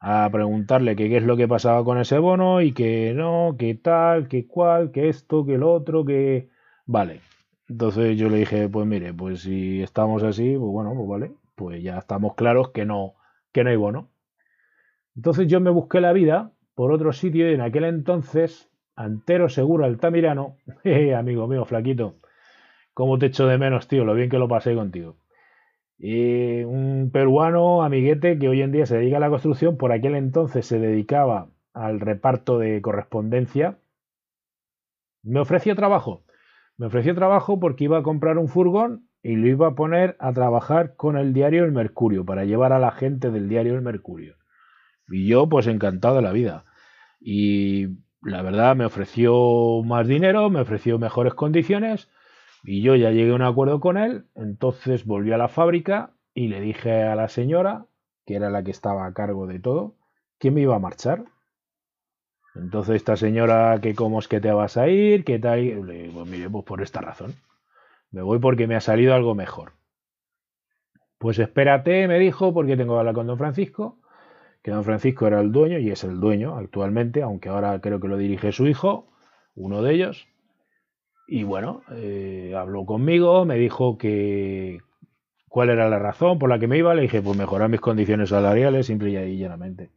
a 0.00 0.28
preguntarle 0.32 0.96
qué 0.96 1.16
es 1.16 1.22
lo 1.24 1.36
que 1.36 1.46
pasaba 1.46 1.84
con 1.84 1.98
ese 1.98 2.18
bono 2.18 2.62
y 2.62 2.72
que 2.72 3.12
no, 3.14 3.56
que 3.58 3.74
tal, 3.74 4.28
que 4.28 4.46
cual, 4.46 4.90
que 4.92 5.08
esto, 5.08 5.44
que 5.44 5.58
lo 5.58 5.72
otro, 5.72 6.04
que... 6.04 6.48
Vale. 6.86 7.20
Entonces 7.68 8.18
yo 8.18 8.28
le 8.28 8.38
dije, 8.38 8.68
pues 8.68 8.86
mire, 8.86 9.14
pues 9.14 9.40
si 9.42 9.82
estamos 9.82 10.22
así, 10.22 10.56
pues 10.56 10.70
bueno, 10.70 10.94
pues 10.94 11.08
vale, 11.08 11.34
pues 11.54 11.82
ya 11.82 11.98
estamos 11.98 12.34
claros 12.34 12.70
que 12.70 12.84
no, 12.84 13.14
que 13.52 13.62
no 13.62 13.70
hay 13.70 13.76
bono. 13.76 14.11
Entonces 15.16 15.46
yo 15.48 15.60
me 15.60 15.70
busqué 15.70 16.00
la 16.00 16.12
vida 16.12 16.52
por 16.74 16.92
otro 16.92 17.12
sitio 17.12 17.50
y 17.50 17.54
en 17.54 17.60
aquel 17.60 17.84
entonces 17.84 18.70
Antero 18.96 19.48
Seguro 19.48 19.84
Altamirano, 19.84 20.56
amigo 21.16 21.46
mío, 21.46 21.64
flaquito, 21.64 22.16
cómo 22.94 23.18
te 23.18 23.26
echo 23.26 23.46
de 23.46 23.58
menos, 23.58 23.88
tío, 23.88 24.04
lo 24.04 24.14
bien 24.14 24.30
que 24.30 24.38
lo 24.38 24.48
pasé 24.48 24.74
contigo. 24.74 25.16
Y 25.98 26.64
un 26.64 27.10
peruano, 27.12 27.82
amiguete, 27.82 28.38
que 28.38 28.48
hoy 28.48 28.62
en 28.62 28.72
día 28.72 28.86
se 28.86 28.96
dedica 28.96 29.18
a 29.18 29.20
la 29.20 29.30
construcción, 29.30 29.76
por 29.76 29.92
aquel 29.92 30.16
entonces 30.16 30.66
se 30.66 30.78
dedicaba 30.78 31.50
al 31.74 32.00
reparto 32.00 32.58
de 32.58 32.80
correspondencia, 32.82 33.78
me 35.22 35.40
ofreció 35.40 35.76
trabajo. 35.76 36.24
Me 36.76 36.86
ofreció 36.86 37.14
trabajo 37.14 37.60
porque 37.60 37.84
iba 37.84 37.98
a 37.98 38.02
comprar 38.02 38.38
un 38.38 38.48
furgón 38.48 39.06
y 39.22 39.36
lo 39.36 39.46
iba 39.46 39.68
a 39.68 39.74
poner 39.74 40.16
a 40.18 40.32
trabajar 40.32 40.96
con 40.96 41.16
el 41.16 41.32
diario 41.32 41.64
El 41.64 41.72
Mercurio, 41.72 42.24
para 42.24 42.44
llevar 42.44 42.72
a 42.72 42.80
la 42.80 42.90
gente 42.90 43.30
del 43.30 43.48
diario 43.48 43.74
El 43.74 43.82
Mercurio. 43.82 44.34
Y 45.12 45.26
yo, 45.26 45.48
pues 45.48 45.66
encantado 45.66 46.16
de 46.16 46.22
la 46.22 46.32
vida. 46.32 46.64
Y 47.20 47.88
la 48.22 48.42
verdad 48.42 48.74
me 48.74 48.86
ofreció 48.86 49.82
más 49.84 50.08
dinero, 50.08 50.48
me 50.48 50.60
ofreció 50.60 50.98
mejores 50.98 51.34
condiciones 51.34 52.08
y 52.64 52.82
yo 52.82 52.94
ya 52.94 53.10
llegué 53.10 53.32
a 53.32 53.34
un 53.34 53.42
acuerdo 53.42 53.80
con 53.80 53.98
él, 53.98 54.26
entonces 54.34 55.04
volví 55.04 55.32
a 55.32 55.38
la 55.38 55.48
fábrica 55.48 56.14
y 56.32 56.48
le 56.48 56.60
dije 56.60 57.02
a 57.02 57.14
la 57.14 57.28
señora, 57.28 57.86
que 58.24 58.36
era 58.36 58.48
la 58.50 58.62
que 58.62 58.70
estaba 58.70 59.06
a 59.06 59.12
cargo 59.12 59.46
de 59.46 59.58
todo, 59.58 59.96
que 60.38 60.50
me 60.50 60.62
iba 60.62 60.76
a 60.76 60.80
marchar. 60.80 61.24
Entonces 62.54 62.96
esta 62.96 63.16
señora, 63.16 63.78
que 63.82 63.94
cómo 63.94 64.18
es 64.18 64.28
que 64.28 64.40
te 64.40 64.52
vas 64.52 64.76
a 64.76 64.88
ir, 64.88 65.24
qué 65.24 65.38
tal, 65.38 65.86
le 65.86 66.04
digo, 66.04 66.20
pues 66.20 66.28
mire, 66.28 66.48
pues 66.48 66.64
por 66.64 66.80
esta 66.82 67.00
razón. 67.00 67.34
Me 68.10 68.22
voy 68.22 68.38
porque 68.38 68.66
me 68.66 68.76
ha 68.76 68.80
salido 68.80 69.14
algo 69.14 69.34
mejor. 69.34 69.72
Pues 71.18 71.38
espérate, 71.38 72.06
me 72.08 72.18
dijo, 72.18 72.52
porque 72.54 72.76
tengo 72.76 72.94
que 72.94 73.00
hablar 73.00 73.14
con 73.14 73.26
don 73.26 73.38
Francisco 73.38 74.01
que 74.62 74.70
don 74.70 74.84
Francisco 74.84 75.26
era 75.26 75.40
el 75.40 75.52
dueño 75.52 75.78
y 75.78 75.90
es 75.90 76.04
el 76.04 76.20
dueño 76.20 76.56
actualmente, 76.56 77.22
aunque 77.22 77.48
ahora 77.48 77.80
creo 77.80 78.00
que 78.00 78.08
lo 78.08 78.16
dirige 78.16 78.52
su 78.52 78.66
hijo, 78.66 79.08
uno 79.54 79.82
de 79.82 79.94
ellos. 79.94 80.28
Y 81.26 81.44
bueno, 81.44 81.82
eh, 81.92 82.54
habló 82.56 82.84
conmigo, 82.84 83.44
me 83.44 83.56
dijo 83.56 83.98
que 83.98 84.80
cuál 85.48 85.70
era 85.70 85.88
la 85.88 85.98
razón 85.98 86.38
por 86.38 86.48
la 86.48 86.58
que 86.58 86.68
me 86.68 86.78
iba. 86.78 86.94
Le 86.94 87.02
dije, 87.02 87.22
pues 87.22 87.36
mejorar 87.36 87.68
mis 87.68 87.80
condiciones 87.80 88.30
salariales, 88.30 88.86
simple 88.86 89.10
y 89.28 89.38
llanamente. 89.38 89.90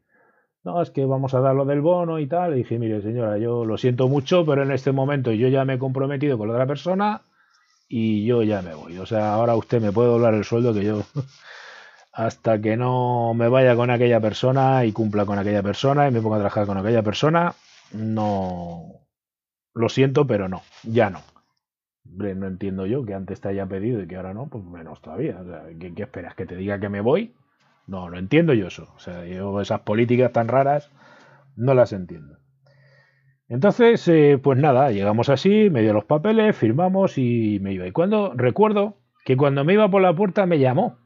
No, 0.63 0.81
es 0.81 0.89
que 0.89 1.05
vamos 1.05 1.35
a 1.35 1.41
dar 1.41 1.55
lo 1.55 1.65
del 1.65 1.81
bono 1.81 2.19
y 2.19 2.27
tal. 2.27 2.51
Le 2.51 2.57
dije, 2.57 2.79
mire 2.79 3.01
señora, 3.01 3.37
yo 3.37 3.65
lo 3.65 3.77
siento 3.77 4.07
mucho, 4.07 4.45
pero 4.45 4.63
en 4.63 4.71
este 4.71 4.91
momento 4.91 5.31
yo 5.31 5.47
ya 5.47 5.63
me 5.63 5.75
he 5.75 5.79
comprometido 5.79 6.37
con 6.37 6.47
la 6.47 6.55
otra 6.55 6.65
persona 6.65 7.21
y 7.87 8.25
yo 8.25 8.41
ya 8.41 8.61
me 8.63 8.73
voy. 8.73 8.97
O 8.97 9.05
sea, 9.05 9.33
ahora 9.33 9.55
usted 9.55 9.81
me 9.81 9.91
puede 9.91 10.09
doblar 10.09 10.33
el 10.33 10.43
sueldo 10.43 10.73
que 10.73 10.83
yo 10.83 11.03
hasta 12.15 12.61
que 12.61 12.77
no 12.77 13.33
me 13.33 13.49
vaya 13.49 13.75
con 13.75 13.89
aquella 13.89 14.21
persona 14.21 14.85
y 14.85 14.93
cumpla 14.93 15.25
con 15.25 15.37
aquella 15.37 15.61
persona 15.61 16.07
y 16.07 16.11
me 16.11 16.21
ponga 16.21 16.37
a 16.37 16.39
trabajar 16.39 16.65
con 16.65 16.77
aquella 16.77 17.03
persona, 17.03 17.53
no. 17.91 19.01
Lo 19.73 19.89
siento, 19.89 20.25
pero 20.25 20.47
no, 20.47 20.61
ya 20.83 21.09
no. 21.09 21.19
no 22.05 22.47
entiendo 22.47 22.85
yo 22.85 23.03
que 23.03 23.13
antes 23.13 23.41
te 23.41 23.49
haya 23.49 23.65
pedido 23.65 24.01
y 24.01 24.07
que 24.07 24.15
ahora 24.15 24.33
no, 24.33 24.47
pues 24.47 24.63
menos 24.63 25.01
todavía. 25.01 25.43
¿qué, 25.77 25.93
esperas? 26.01 26.35
¿Que 26.35 26.45
te 26.45 26.55
diga 26.55 26.79
que 26.79 26.87
me 26.87 27.01
voy? 27.01 27.35
No, 27.85 28.09
no 28.09 28.17
entiendo 28.17 28.53
yo 28.53 28.67
eso. 28.67 28.93
O 28.95 28.99
sea, 28.99 29.25
yo 29.25 29.59
esas 29.59 29.81
políticas 29.81 30.31
tan 30.31 30.47
raras 30.47 30.89
no 31.57 31.73
las 31.73 31.91
entiendo. 31.91 32.37
Entonces, 33.49 34.07
eh, 34.07 34.39
pues 34.41 34.57
nada, 34.57 34.89
llegamos 34.91 35.27
así, 35.27 35.69
me 35.69 35.81
dio 35.81 35.91
los 35.91 36.05
papeles, 36.05 36.55
firmamos 36.55 37.17
y 37.17 37.59
me 37.59 37.73
iba. 37.73 37.85
Y 37.85 37.91
cuando 37.91 38.31
recuerdo 38.33 38.99
que 39.25 39.35
cuando 39.35 39.65
me 39.65 39.73
iba 39.73 39.89
por 39.89 40.01
la 40.01 40.15
puerta 40.15 40.45
me 40.45 40.59
llamó 40.59 41.04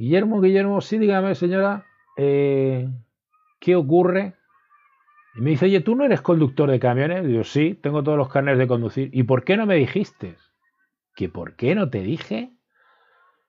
Guillermo, 0.00 0.40
Guillermo, 0.40 0.80
sí, 0.80 0.96
dígame, 0.96 1.34
señora, 1.34 1.84
eh, 2.16 2.88
¿qué 3.60 3.76
ocurre? 3.76 4.32
Y 5.36 5.42
me 5.42 5.50
dice, 5.50 5.66
oye, 5.66 5.80
¿tú 5.80 5.94
no 5.94 6.06
eres 6.06 6.22
conductor 6.22 6.70
de 6.70 6.80
camiones? 6.80 7.26
Digo, 7.26 7.44
sí, 7.44 7.78
tengo 7.82 8.02
todos 8.02 8.16
los 8.16 8.30
carnes 8.30 8.56
de 8.56 8.66
conducir. 8.66 9.10
¿Y 9.12 9.24
por 9.24 9.44
qué 9.44 9.58
no 9.58 9.66
me 9.66 9.74
dijiste? 9.74 10.36
¿Que 11.14 11.28
por 11.28 11.54
qué 11.54 11.74
no 11.74 11.90
te 11.90 12.00
dije? 12.00 12.54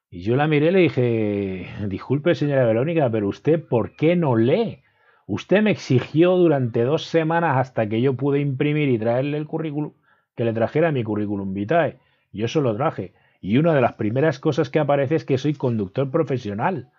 Y 0.10 0.24
yo 0.24 0.36
la 0.36 0.48
miré 0.48 0.68
y 0.68 0.72
le 0.72 0.80
dije, 0.80 1.70
disculpe, 1.88 2.36
señora 2.36 2.66
Verónica, 2.66 3.10
pero 3.10 3.30
usted, 3.30 3.66
¿por 3.66 3.96
qué 3.96 4.18
no 4.18 4.36
lee? 4.36 4.84
Usted 5.28 5.62
me 5.62 5.72
exigió 5.72 6.36
durante 6.36 6.84
dos 6.84 7.06
semanas 7.06 7.60
hasta 7.60 7.88
que 7.88 8.02
yo 8.02 8.18
pude 8.18 8.42
imprimir 8.42 8.90
y 8.90 9.00
traerle 9.00 9.38
el 9.38 9.48
currículum 9.48 9.94
que 10.36 10.44
le 10.44 10.52
trajera 10.52 10.92
mi 10.92 11.06
currículum 11.06 11.54
vitae. 11.54 12.00
Yo 12.34 12.44
eso 12.44 12.60
lo 12.60 12.76
traje. 12.76 13.14
Y 13.42 13.58
una 13.58 13.74
de 13.74 13.82
las 13.82 13.94
primeras 13.94 14.40
cosas 14.40 14.70
que 14.70 14.80
aparece 14.80 15.16
es 15.16 15.26
que 15.26 15.40
soy 15.40 15.56
conductor 15.56 16.10
profesional. 16.12 16.92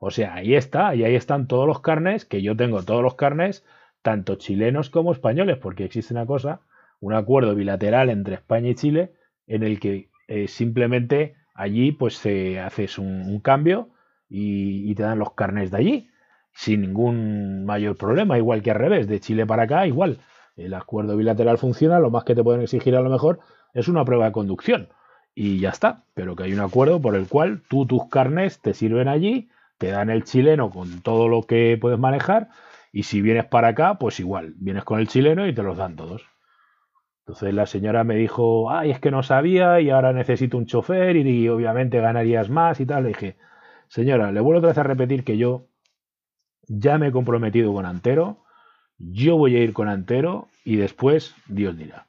O 0.00 0.10
sea, 0.10 0.34
ahí 0.34 0.54
está, 0.54 0.94
y 0.94 1.04
ahí 1.04 1.14
están 1.14 1.46
todos 1.46 1.66
los 1.66 1.80
carnes, 1.80 2.24
que 2.24 2.42
yo 2.42 2.56
tengo 2.56 2.82
todos 2.82 3.02
los 3.02 3.14
carnes, 3.14 3.64
tanto 4.00 4.34
chilenos 4.36 4.90
como 4.90 5.12
españoles, 5.12 5.58
porque 5.58 5.84
existe 5.84 6.14
una 6.14 6.26
cosa, 6.26 6.62
un 6.98 7.12
acuerdo 7.12 7.54
bilateral 7.54 8.08
entre 8.08 8.34
España 8.34 8.70
y 8.70 8.74
Chile, 8.74 9.12
en 9.46 9.62
el 9.62 9.78
que 9.78 10.08
eh, 10.28 10.48
simplemente 10.48 11.36
allí 11.54 11.92
pues 11.92 12.16
se 12.16 12.58
haces 12.58 12.98
un, 12.98 13.38
cambio 13.40 13.90
y, 14.28 14.94
te 14.94 15.02
dan 15.02 15.18
los 15.18 15.34
carnes 15.34 15.70
de 15.70 15.76
allí, 15.76 16.10
sin 16.52 16.80
ningún 16.80 17.66
mayor 17.66 17.96
problema, 17.96 18.38
igual 18.38 18.62
que 18.62 18.70
al 18.70 18.78
revés, 18.78 19.06
de 19.08 19.20
Chile 19.20 19.46
para 19.46 19.64
acá, 19.64 19.86
igual. 19.86 20.18
El 20.56 20.74
acuerdo 20.74 21.16
bilateral 21.16 21.58
funciona, 21.58 22.00
lo 22.00 22.10
más 22.10 22.24
que 22.24 22.34
te 22.34 22.42
pueden 22.42 22.62
exigir 22.62 22.96
a 22.96 23.02
lo 23.02 23.10
mejor 23.10 23.40
es 23.74 23.88
una 23.88 24.04
prueba 24.04 24.26
de 24.26 24.32
conducción. 24.32 24.88
Y 25.34 25.60
ya 25.60 25.70
está, 25.70 26.04
pero 26.14 26.36
que 26.36 26.44
hay 26.44 26.52
un 26.52 26.60
acuerdo 26.60 27.00
por 27.00 27.16
el 27.16 27.26
cual 27.26 27.62
tú 27.68 27.86
tus 27.86 28.08
carnes 28.08 28.60
te 28.60 28.74
sirven 28.74 29.08
allí, 29.08 29.48
te 29.78 29.88
dan 29.88 30.10
el 30.10 30.24
chileno 30.24 30.70
con 30.70 31.00
todo 31.00 31.28
lo 31.28 31.42
que 31.42 31.78
puedes 31.80 31.98
manejar, 31.98 32.48
y 32.92 33.04
si 33.04 33.22
vienes 33.22 33.46
para 33.46 33.68
acá, 33.68 33.98
pues 33.98 34.20
igual, 34.20 34.54
vienes 34.58 34.84
con 34.84 35.00
el 35.00 35.08
chileno 35.08 35.46
y 35.46 35.54
te 35.54 35.62
los 35.62 35.78
dan 35.78 35.96
todos. 35.96 36.22
Entonces 37.24 37.54
la 37.54 37.66
señora 37.66 38.04
me 38.04 38.16
dijo, 38.16 38.70
ay, 38.70 38.90
es 38.90 39.00
que 39.00 39.10
no 39.10 39.22
sabía 39.22 39.80
y 39.80 39.90
ahora 39.90 40.12
necesito 40.12 40.58
un 40.58 40.66
chofer 40.66 41.16
y, 41.16 41.48
obviamente 41.48 42.00
ganarías 42.00 42.50
más 42.50 42.80
y 42.80 42.86
tal. 42.86 43.04
Le 43.04 43.08
dije, 43.10 43.36
señora, 43.88 44.30
le 44.32 44.40
vuelvo 44.40 44.58
otra 44.58 44.70
vez 44.70 44.78
a 44.78 44.82
repetir 44.82 45.24
que 45.24 45.38
yo 45.38 45.68
ya 46.68 46.98
me 46.98 47.08
he 47.08 47.12
comprometido 47.12 47.72
con 47.72 47.86
Antero, 47.86 48.44
yo 48.98 49.36
voy 49.36 49.56
a 49.56 49.60
ir 49.60 49.72
con 49.72 49.88
Antero 49.88 50.48
y 50.64 50.76
después 50.76 51.34
Dios 51.46 51.76
dirá. 51.76 52.08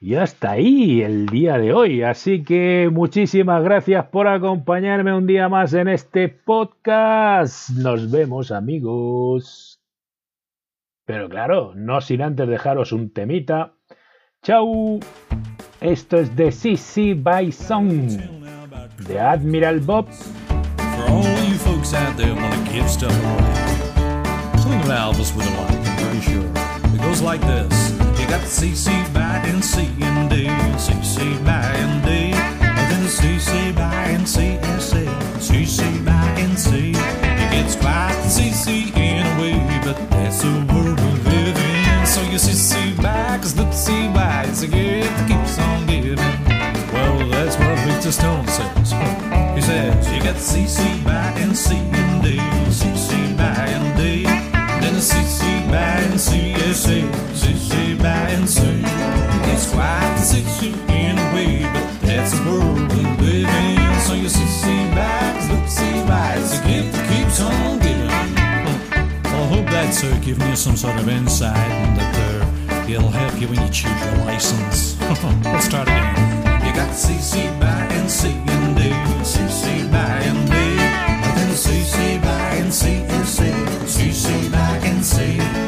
Y 0.00 0.14
hasta 0.14 0.52
ahí 0.52 1.02
el 1.02 1.26
día 1.26 1.58
de 1.58 1.72
hoy. 1.72 2.02
Así 2.02 2.44
que 2.44 2.88
muchísimas 2.92 3.62
gracias 3.64 4.06
por 4.06 4.28
acompañarme 4.28 5.12
un 5.12 5.26
día 5.26 5.48
más 5.48 5.74
en 5.74 5.88
este 5.88 6.28
podcast. 6.28 7.70
Nos 7.70 8.10
vemos 8.10 8.52
amigos. 8.52 9.80
Pero 11.04 11.28
claro, 11.28 11.72
no 11.74 12.00
sin 12.00 12.22
antes 12.22 12.46
dejaros 12.46 12.92
un 12.92 13.10
temita 13.10 13.74
Chau. 14.42 15.00
Esto 15.80 16.18
es 16.18 16.34
de 16.36 16.52
CC 16.52 17.14
by 17.14 17.50
Song 17.50 18.08
de 19.06 19.18
Admiral 19.18 19.80
Bob. 19.80 20.08
For 20.10 21.10
all 21.10 21.22
you 21.44 21.56
folks 21.58 21.94
out 21.94 22.16
there 22.16 22.34
want 22.34 22.54
to 22.54 22.72
give 22.72 22.88
stuff 22.88 23.12
away, 23.12 24.60
something 24.60 24.90
Elvis 24.90 25.34
would 25.34 25.44
have 25.44 25.70
liked, 25.70 25.88
I'm 25.88 25.96
pretty 25.98 26.20
sure. 26.20 26.94
It 26.94 27.02
goes 27.02 27.22
like 27.22 27.40
this. 27.42 27.77
Got 28.28 28.42
CC 28.42 28.90
by 29.14 29.40
and 29.48 29.64
C 29.64 29.88
and 30.02 30.28
D, 30.28 30.44
CC 30.76 31.42
by 31.46 31.52
and 31.52 32.04
D, 32.04 32.10
and 32.60 32.90
then 32.90 33.02
the 33.02 33.08
CC 33.08 33.74
by 33.74 34.04
and 34.14 34.28
C 34.28 34.58
and 34.60 34.82
C, 34.82 34.96
CC 35.38 36.04
by 36.04 36.12
and 36.38 36.58
C. 36.58 36.90
It 36.90 37.50
gets 37.52 37.74
quite 37.76 38.20
CC 38.24 38.94
in 38.94 39.26
a 39.26 39.40
way, 39.40 39.80
but 39.82 39.96
that's 40.10 40.42
the 40.42 40.50
world 40.72 41.00
we 41.00 41.12
live 41.30 41.56
in. 41.56 42.06
So 42.06 42.20
you 42.22 42.36
CC 42.36 42.94
by, 43.02 43.38
cause 43.38 43.54
the 43.54 43.64
CC 43.64 44.12
it's 44.48 44.62
a 44.62 44.66
gift 44.66 45.08
that 45.08 45.28
keeps 45.28 45.58
on 45.58 45.86
giving. 45.86 46.16
Well, 46.92 47.28
that's 47.30 47.56
what 47.56 47.78
Victor 47.86 48.12
Stone 48.12 48.46
says. 48.48 48.92
He 49.54 49.62
says, 49.62 50.12
you 50.12 50.22
got 50.22 50.36
CC 50.36 51.02
by 51.04 51.32
and 51.40 51.56
C 51.56 51.76
and 51.76 52.22
D, 52.22 52.36
CC 52.68 53.17
CC 56.18 57.96
by 58.02 58.08
and 58.34 58.48
and 58.48 58.48
C. 58.48 58.60
It's 59.52 59.70
quite 59.70 60.16
the 60.18 60.24
CC 60.24 60.74
in 60.90 61.16
a 61.16 61.32
but 61.72 62.00
that's 62.00 62.32
the 62.36 62.50
world 62.50 62.92
we 62.92 63.02
live 63.22 63.48
in. 63.48 64.00
So 64.00 64.14
you 64.14 64.26
CC 64.26 64.94
by, 64.96 65.48
look, 65.48 65.68
see 65.68 66.02
a 66.58 66.66
gift 66.66 66.92
that 66.92 67.06
keeps 67.08 67.40
on 67.40 67.78
giving. 67.78 68.10
I 68.10 69.46
hope 69.46 69.66
that's 69.66 70.02
giving 70.26 70.48
you 70.48 70.56
some 70.56 70.76
sort 70.76 70.98
of 70.98 71.08
insight 71.08 71.56
and 71.56 71.96
that 71.96 72.14
uh, 72.16 72.38
It'll 72.90 73.10
help 73.10 73.38
you 73.40 73.46
when 73.48 73.60
you 73.60 73.70
choose 73.70 74.04
your 74.06 74.16
license. 74.24 74.98
Let's 75.44 75.66
start 75.66 75.88
again. 75.88 76.16
You 76.66 76.72
got 76.72 76.88
CC 76.90 77.60
by 77.60 77.84
and 77.94 78.10
C 78.10 78.30
and 78.30 78.76
D, 78.76 78.90
CC 79.22 79.92
by 79.92 80.22
and 80.24 80.46
D, 80.48 80.54
then 81.36 81.50
CC 81.54 82.20
by 82.22 82.54
and 82.56 82.72
C 82.72 82.94
and 82.94 83.28
C, 83.28 83.42
CC 83.84 84.50
by 84.50 84.78
and 84.88 85.04
C. 85.04 85.67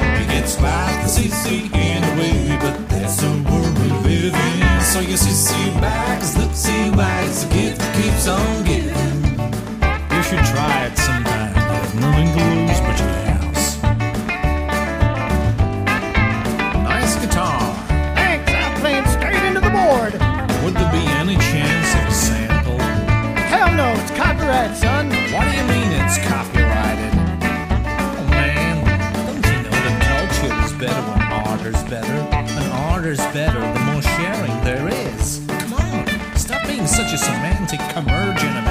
Spot 0.60 0.92
the 1.02 1.08
CC 1.08 1.74
in 1.74 2.04
a 2.04 2.18
way, 2.18 2.58
but 2.60 2.86
that's 2.90 3.16
the 3.16 3.28
world 3.48 3.78
we 3.78 3.88
live 4.06 4.34
in. 4.34 4.80
So 4.82 5.00
you 5.00 5.14
CC 5.14 5.72
by, 5.80 6.18
cause 6.20 6.36
look, 6.36 6.52
see 6.52 6.90
why 6.90 7.22
it's 7.22 7.44
a 7.44 7.48
gift 7.48 7.78
that 7.78 7.96
keeps 7.96 8.28
on 8.28 8.64
giving. 8.64 8.92
You 10.14 10.22
should 10.22 10.44
try 10.52 10.84
it 10.84 10.98
sometime. 10.98 11.69
Better 33.00 33.60
the 33.72 33.80
more 33.80 34.02
sharing 34.02 34.60
there 34.62 34.86
is. 34.88 35.40
Come 35.48 35.72
on, 35.72 36.36
stop 36.36 36.66
being 36.66 36.86
such 36.86 37.14
a 37.14 37.16
semantic 37.16 37.80
commercial 37.94 38.50
about 38.50 38.69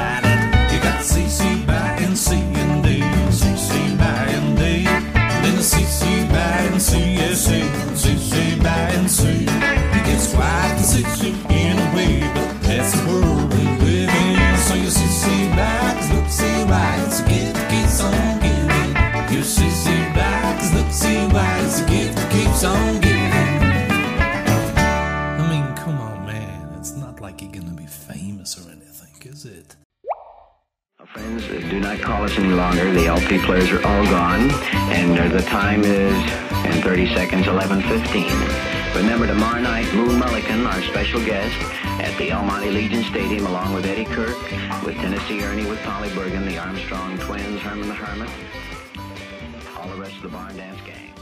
longer. 32.69 32.91
The 32.91 33.07
LP 33.07 33.39
players 33.39 33.71
are 33.71 33.85
all 33.85 34.03
gone, 34.05 34.51
and 34.91 35.17
uh, 35.17 35.27
the 35.29 35.41
time 35.41 35.83
is 35.83 36.13
in 36.65 36.81
30 36.83 37.13
seconds, 37.15 37.45
11:15. 37.45 38.95
Remember 38.95 39.25
tomorrow 39.25 39.59
night, 39.59 39.91
Moon 39.93 40.19
Mullican, 40.19 40.65
our 40.67 40.81
special 40.83 41.23
guest, 41.25 41.55
at 41.99 42.15
the 42.17 42.29
El 42.29 42.43
Monte 42.43 42.69
Legion 42.69 43.03
Stadium, 43.03 43.45
along 43.47 43.73
with 43.73 43.85
Eddie 43.85 44.05
Kirk, 44.05 44.37
with 44.83 44.95
Tennessee 44.95 45.41
Ernie, 45.41 45.65
with 45.65 45.81
Polly 45.81 46.09
Bergen, 46.13 46.45
the 46.45 46.57
Armstrong 46.57 47.17
Twins, 47.19 47.59
Herman 47.61 47.87
the 47.87 47.95
Hermit, 47.95 48.29
all 49.77 49.89
the 49.89 50.01
rest 50.01 50.15
of 50.17 50.23
the 50.23 50.29
Barn 50.29 50.55
Dance 50.55 50.81
Gang. 50.85 51.18